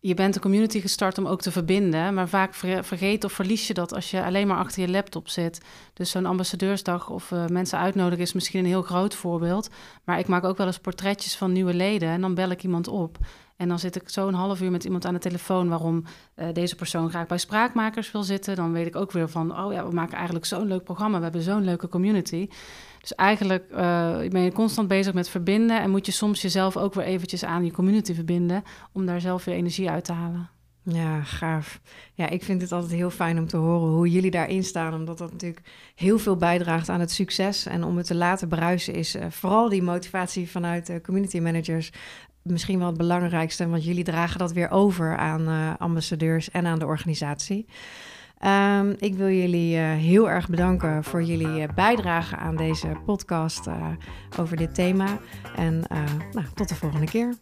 je 0.02 0.14
bent 0.14 0.34
een 0.34 0.40
community 0.40 0.80
gestart 0.80 1.18
om 1.18 1.26
ook 1.26 1.40
te 1.40 1.50
verbinden, 1.50 2.14
maar 2.14 2.28
vaak 2.28 2.54
vergeet 2.54 3.24
of 3.24 3.32
verlies 3.32 3.66
je 3.66 3.74
dat 3.74 3.94
als 3.94 4.10
je 4.10 4.24
alleen 4.24 4.46
maar 4.46 4.56
achter 4.56 4.82
je 4.82 4.88
laptop 4.88 5.28
zit. 5.28 5.60
Dus 5.92 6.10
zo'n 6.10 6.26
ambassadeursdag 6.26 7.10
of 7.10 7.30
uh, 7.30 7.46
mensen 7.46 7.78
uitnodigen 7.78 8.24
is 8.24 8.32
misschien 8.32 8.60
een 8.60 8.66
heel 8.66 8.82
groot 8.82 9.14
voorbeeld. 9.14 9.70
Maar 10.04 10.18
ik 10.18 10.26
maak 10.26 10.44
ook 10.44 10.56
wel 10.56 10.66
eens 10.66 10.78
portretjes 10.78 11.36
van 11.36 11.52
nieuwe 11.52 11.74
leden 11.74 12.08
en 12.08 12.20
dan 12.20 12.34
bel 12.34 12.50
ik 12.50 12.62
iemand 12.62 12.88
op. 12.88 13.18
En 13.61 13.68
dan 13.68 13.79
zit 13.79 13.96
ik 13.96 14.09
zo 14.09 14.29
een 14.29 14.35
half 14.35 14.61
uur 14.61 14.70
met 14.70 14.85
iemand 14.85 15.05
aan 15.05 15.14
de 15.14 15.20
telefoon 15.20 15.68
waarom 15.68 16.05
uh, 16.37 16.46
deze 16.53 16.77
persoon 16.77 17.09
graag 17.09 17.27
bij 17.27 17.38
spraakmakers 17.38 18.12
wil 18.12 18.23
zitten. 18.23 18.57
Dan 18.57 18.73
weet 18.73 18.87
ik 18.87 18.96
ook 18.96 19.12
weer 19.12 19.29
van, 19.29 19.59
oh 19.59 19.73
ja, 19.73 19.87
we 19.87 19.94
maken 19.94 20.14
eigenlijk 20.14 20.44
zo'n 20.46 20.66
leuk 20.66 20.85
programma. 20.85 21.16
We 21.16 21.23
hebben 21.23 21.42
zo'n 21.42 21.64
leuke 21.64 21.88
community. 21.88 22.49
Dus 23.01 23.14
eigenlijk 23.14 23.64
uh, 23.70 23.79
ben 24.29 24.40
je 24.40 24.53
constant 24.53 24.88
bezig 24.88 25.14
met 25.14 25.29
verbinden 25.29 25.81
en 25.81 25.90
moet 25.90 26.07
je 26.07 26.12
soms 26.12 26.42
jezelf 26.42 26.77
ook 26.77 26.94
weer 26.94 27.05
eventjes 27.05 27.44
aan 27.44 27.64
je 27.64 27.73
community 27.73 28.14
verbinden 28.14 28.62
om 28.92 29.07
daar 29.07 29.20
zelf 29.20 29.44
weer 29.44 29.55
energie 29.55 29.90
uit 29.90 30.05
te 30.05 30.12
halen. 30.12 30.51
Ja, 30.83 31.23
gaaf. 31.23 31.81
Ja, 32.14 32.29
ik 32.29 32.44
vind 32.44 32.62
het 32.62 32.73
altijd 32.73 32.92
heel 32.92 33.11
fijn 33.11 33.38
om 33.38 33.46
te 33.46 33.57
horen 33.57 33.92
hoe 33.92 34.11
jullie 34.11 34.31
daarin 34.31 34.64
staan, 34.64 34.94
omdat 34.94 35.18
dat 35.18 35.33
natuurlijk 35.33 35.66
heel 35.94 36.18
veel 36.18 36.37
bijdraagt 36.37 36.88
aan 36.88 37.01
het 37.01 37.11
succes. 37.11 37.66
En 37.66 37.85
om 37.85 37.96
het 37.96 38.07
te 38.07 38.14
laten 38.14 38.49
bruisen 38.49 38.94
is 38.94 39.16
uh, 39.16 39.25
vooral 39.29 39.68
die 39.68 39.83
motivatie 39.83 40.51
vanuit 40.51 40.87
de 40.87 41.01
community 41.01 41.38
managers 41.38 41.92
misschien 42.42 42.79
wel 42.79 42.88
het 42.88 42.96
belangrijkste, 42.96 43.68
want 43.68 43.85
jullie 43.85 44.05
dragen 44.05 44.38
dat 44.38 44.53
weer 44.53 44.70
over 44.70 45.16
aan 45.16 45.48
uh, 45.48 45.70
ambassadeurs 45.79 46.50
en 46.50 46.66
aan 46.66 46.79
de 46.79 46.87
organisatie. 46.87 47.66
Um, 48.44 48.94
ik 48.98 49.14
wil 49.14 49.29
jullie 49.29 49.76
uh, 49.76 49.92
heel 49.92 50.31
erg 50.31 50.48
bedanken 50.48 51.05
voor 51.05 51.22
jullie 51.22 51.61
uh, 51.61 51.68
bijdrage 51.74 52.37
aan 52.37 52.57
deze 52.57 52.88
podcast 53.07 53.66
over 54.38 54.57
dit 54.57 54.74
thema. 54.74 55.18
En 55.57 55.85
nou, 56.33 56.46
tot 56.55 56.68
de 56.68 56.74
volgende 56.74 57.07
keer. 57.07 57.35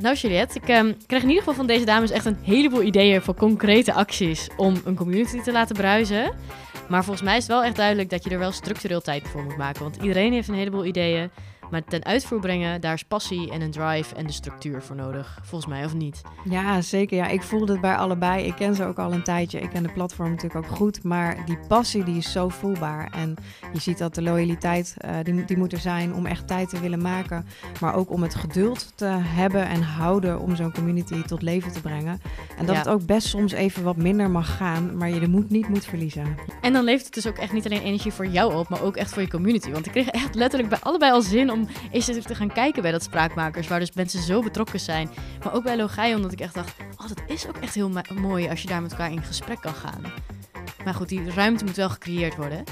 Nou, 0.00 0.16
Juliette, 0.16 0.58
ik 0.58 0.68
um, 0.68 0.96
krijg 1.06 1.22
in 1.22 1.28
ieder 1.28 1.44
geval 1.44 1.54
van 1.54 1.66
deze 1.66 1.84
dames 1.84 2.10
echt 2.10 2.24
een 2.24 2.38
heleboel 2.42 2.82
ideeën 2.82 3.22
voor 3.22 3.34
concrete 3.34 3.92
acties 3.92 4.48
om 4.56 4.74
een 4.84 4.94
community 4.94 5.40
te 5.40 5.52
laten 5.52 5.76
bruisen. 5.76 6.34
Maar 6.88 7.04
volgens 7.04 7.24
mij 7.24 7.36
is 7.36 7.42
het 7.42 7.52
wel 7.52 7.64
echt 7.64 7.76
duidelijk 7.76 8.10
dat 8.10 8.24
je 8.24 8.30
er 8.30 8.38
wel 8.38 8.52
structureel 8.52 9.00
tijd 9.00 9.28
voor 9.28 9.42
moet 9.42 9.56
maken. 9.56 9.82
Want 9.82 9.96
iedereen 9.96 10.32
heeft 10.32 10.48
een 10.48 10.54
heleboel 10.54 10.84
ideeën. 10.84 11.30
Maar 11.70 11.84
ten 11.84 12.04
uitvoer 12.04 12.40
brengen, 12.40 12.80
daar 12.80 12.94
is 12.94 13.02
passie 13.02 13.50
en 13.50 13.60
een 13.60 13.70
drive 13.70 14.14
en 14.14 14.26
de 14.26 14.32
structuur 14.32 14.82
voor 14.82 14.96
nodig. 14.96 15.38
Volgens 15.42 15.70
mij 15.70 15.84
of 15.84 15.94
niet? 15.94 16.22
Ja, 16.44 16.80
zeker. 16.80 17.16
Ja, 17.16 17.26
ik 17.26 17.42
voelde 17.42 17.72
het 17.72 17.80
bij 17.80 17.96
allebei. 17.96 18.46
Ik 18.46 18.54
ken 18.54 18.74
ze 18.74 18.84
ook 18.84 18.98
al 18.98 19.12
een 19.12 19.22
tijdje. 19.22 19.60
Ik 19.60 19.70
ken 19.70 19.82
de 19.82 19.92
platform 19.92 20.30
natuurlijk 20.30 20.66
ook 20.66 20.76
goed. 20.76 21.02
Maar 21.02 21.46
die 21.46 21.58
passie 21.68 22.04
die 22.04 22.16
is 22.16 22.32
zo 22.32 22.48
voelbaar. 22.48 23.12
En 23.12 23.34
je 23.72 23.80
ziet 23.80 23.98
dat 23.98 24.14
de 24.14 24.22
loyaliteit 24.22 24.96
uh, 25.04 25.10
die, 25.22 25.44
die 25.44 25.56
moet 25.56 25.72
er 25.72 25.78
zijn 25.78 26.14
om 26.14 26.26
echt 26.26 26.46
tijd 26.46 26.68
te 26.68 26.80
willen 26.80 27.02
maken. 27.02 27.46
Maar 27.80 27.94
ook 27.94 28.10
om 28.10 28.22
het 28.22 28.34
geduld 28.34 28.92
te 28.94 29.06
hebben 29.20 29.68
en 29.68 29.82
houden 29.82 30.40
om 30.40 30.56
zo'n 30.56 30.72
community 30.72 31.22
tot 31.22 31.42
leven 31.42 31.72
te 31.72 31.80
brengen. 31.80 32.20
En 32.56 32.66
dat 32.66 32.76
het 32.76 32.88
ook 32.88 33.06
best 33.06 33.28
soms 33.28 33.52
even 33.52 33.82
wat 33.82 33.96
minder 33.96 34.30
mag 34.30 34.56
gaan. 34.56 34.96
Maar 34.96 35.08
je 35.08 35.20
de 35.20 35.28
moed 35.28 35.50
niet 35.50 35.68
moet 35.68 35.84
verliezen. 35.84 36.36
En 36.60 36.72
dan 36.72 36.84
levert 36.84 37.04
het 37.04 37.14
dus 37.14 37.26
ook 37.26 37.38
echt 37.38 37.52
niet 37.52 37.64
alleen 37.64 37.82
energie 37.82 38.12
voor 38.12 38.26
jou 38.26 38.54
op, 38.54 38.68
maar 38.68 38.82
ook 38.82 38.96
echt 38.96 39.12
voor 39.12 39.22
je 39.22 39.28
community. 39.28 39.70
Want 39.70 39.86
ik 39.86 39.92
kreeg 39.92 40.08
echt 40.08 40.34
letterlijk 40.34 40.70
bij 40.70 40.78
allebei 40.82 41.12
al 41.12 41.22
zin 41.22 41.50
om 41.50 41.57
om 41.58 41.68
eens 41.90 42.08
even 42.08 42.26
te 42.26 42.34
gaan 42.34 42.52
kijken 42.52 42.82
bij 42.82 42.92
dat 42.92 43.02
Spraakmakers, 43.02 43.68
waar 43.68 43.78
dus 43.78 43.92
mensen 43.92 44.22
zo 44.22 44.42
betrokken 44.42 44.80
zijn. 44.80 45.10
Maar 45.44 45.54
ook 45.54 45.62
bij 45.62 45.76
Logai, 45.76 46.14
omdat 46.14 46.32
ik 46.32 46.40
echt 46.40 46.54
dacht, 46.54 46.74
oh, 46.96 47.08
dat 47.08 47.22
is 47.26 47.48
ook 47.48 47.56
echt 47.56 47.74
heel 47.74 47.90
mooi 48.14 48.48
als 48.48 48.62
je 48.62 48.68
daar 48.68 48.82
met 48.82 48.90
elkaar 48.90 49.10
in 49.10 49.22
gesprek 49.22 49.60
kan 49.60 49.74
gaan. 49.74 50.02
Maar 50.84 50.94
goed, 50.94 51.08
die 51.08 51.30
ruimte 51.30 51.64
moet 51.64 51.76
wel 51.76 51.90
gecreëerd 51.90 52.36
worden. 52.36 52.64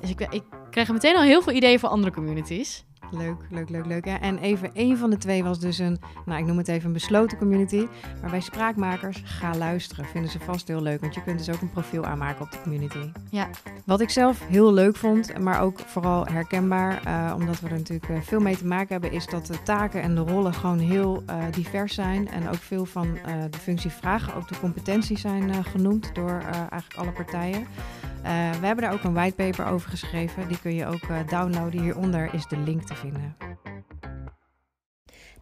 Dus 0.00 0.10
ik, 0.10 0.20
ik 0.20 0.42
krijg 0.70 0.92
meteen 0.92 1.16
al 1.16 1.22
heel 1.22 1.42
veel 1.42 1.52
ideeën 1.52 1.78
voor 1.78 1.88
andere 1.88 2.12
communities. 2.12 2.84
Leuk, 3.10 3.36
leuk, 3.50 3.68
leuk, 3.68 3.86
leuk. 3.86 4.04
Ja, 4.04 4.20
en 4.20 4.38
even 4.38 4.74
één 4.74 4.98
van 4.98 5.10
de 5.10 5.18
twee 5.18 5.44
was 5.44 5.60
dus 5.60 5.78
een, 5.78 5.98
nou 6.24 6.40
ik 6.40 6.46
noem 6.46 6.58
het 6.58 6.68
even 6.68 6.86
een 6.86 6.92
besloten 6.92 7.38
community. 7.38 7.86
Maar 8.20 8.30
bij 8.30 8.40
spraakmakers, 8.40 9.22
ga 9.24 9.54
luisteren. 9.54 10.04
Vinden 10.04 10.30
ze 10.30 10.38
vast 10.40 10.68
heel 10.68 10.82
leuk, 10.82 11.00
want 11.00 11.14
je 11.14 11.22
kunt 11.22 11.38
dus 11.38 11.50
ook 11.50 11.60
een 11.60 11.70
profiel 11.70 12.04
aanmaken 12.04 12.44
op 12.44 12.50
de 12.50 12.60
community. 12.62 13.10
Ja. 13.30 13.48
Wat 13.84 14.00
ik 14.00 14.10
zelf 14.10 14.46
heel 14.46 14.72
leuk 14.72 14.96
vond, 14.96 15.38
maar 15.38 15.60
ook 15.60 15.78
vooral 15.78 16.26
herkenbaar, 16.26 17.02
uh, 17.06 17.34
omdat 17.36 17.60
we 17.60 17.68
er 17.68 17.76
natuurlijk 17.76 18.08
uh, 18.08 18.20
veel 18.20 18.40
mee 18.40 18.56
te 18.56 18.66
maken 18.66 18.88
hebben, 18.88 19.12
is 19.12 19.26
dat 19.26 19.46
de 19.46 19.62
taken 19.62 20.02
en 20.02 20.14
de 20.14 20.20
rollen 20.20 20.54
gewoon 20.54 20.78
heel 20.78 21.22
uh, 21.30 21.36
divers 21.50 21.94
zijn. 21.94 22.28
En 22.28 22.48
ook 22.48 22.54
veel 22.54 22.84
van 22.84 23.18
de 23.50 23.58
functievragen, 23.58 24.34
ook 24.34 24.48
de 24.48 24.60
competenties 24.60 25.20
zijn 25.20 25.64
genoemd 25.64 26.14
door 26.14 26.42
eigenlijk 26.70 26.94
alle 26.96 27.10
partijen. 27.10 27.66
We 28.60 28.66
hebben 28.66 28.84
daar 28.84 28.92
ook 28.92 29.02
een 29.04 29.14
whitepaper 29.14 29.66
over 29.66 29.90
geschreven. 29.90 30.48
Die 30.48 30.60
kun 30.60 30.74
je 30.74 30.86
ook 30.86 31.28
downloaden. 31.28 31.80
Hieronder 31.80 32.34
is 32.34 32.46
de 32.46 32.56
link 32.56 32.82
te 32.82 32.93
vinden. 33.02 33.34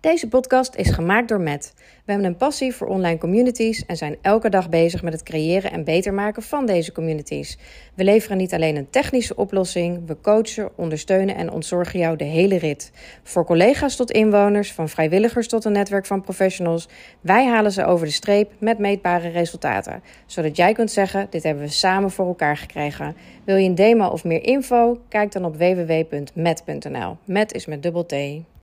Deze 0.03 0.29
podcast 0.29 0.75
is 0.75 0.91
gemaakt 0.91 1.29
door 1.29 1.41
Matt. 1.41 1.73
We 1.77 2.13
hebben 2.13 2.27
een 2.27 2.37
passie 2.37 2.75
voor 2.75 2.87
online 2.87 3.19
communities 3.19 3.87
en 3.87 3.97
zijn 3.97 4.17
elke 4.23 4.49
dag 4.49 4.69
bezig 4.69 5.03
met 5.03 5.13
het 5.13 5.23
creëren 5.23 5.71
en 5.71 5.85
beter 5.85 6.15
maken 6.15 6.43
van 6.43 6.67
deze 6.67 6.93
communities. 6.93 7.59
We 7.95 8.05
leveren 8.05 8.37
niet 8.37 8.55
alleen 8.55 8.77
een 8.77 8.91
technische 8.91 9.35
oplossing, 9.35 10.07
we 10.07 10.21
coachen, 10.21 10.71
ondersteunen 10.77 11.35
en 11.35 11.51
ontzorgen 11.51 11.99
jou 11.99 12.17
de 12.17 12.25
hele 12.25 12.59
rit. 12.59 12.91
Voor 13.23 13.45
collega's 13.45 13.97
tot 13.97 14.11
inwoners, 14.11 14.73
van 14.73 14.89
vrijwilligers 14.89 15.49
tot 15.49 15.65
een 15.65 15.73
netwerk 15.73 16.07
van 16.07 16.21
professionals, 16.21 16.89
wij 17.21 17.47
halen 17.47 17.73
ze 17.73 17.85
over 17.85 18.07
de 18.07 18.13
streep 18.13 18.53
met 18.59 18.79
meetbare 18.79 19.29
resultaten. 19.29 20.03
Zodat 20.27 20.57
jij 20.57 20.73
kunt 20.73 20.91
zeggen: 20.91 21.27
dit 21.31 21.43
hebben 21.43 21.63
we 21.63 21.71
samen 21.71 22.11
voor 22.11 22.27
elkaar 22.27 22.57
gekregen. 22.57 23.17
Wil 23.45 23.57
je 23.57 23.69
een 23.69 23.75
demo 23.75 24.07
of 24.07 24.25
meer 24.25 24.45
info? 24.45 25.01
Kijk 25.09 25.33
dan 25.33 25.45
op 25.45 25.57
www.met.nl. 25.57 27.17
Met 27.25 27.53
is 27.53 27.67
met 27.67 27.83
dubbel 27.83 28.07
T. 28.07 28.15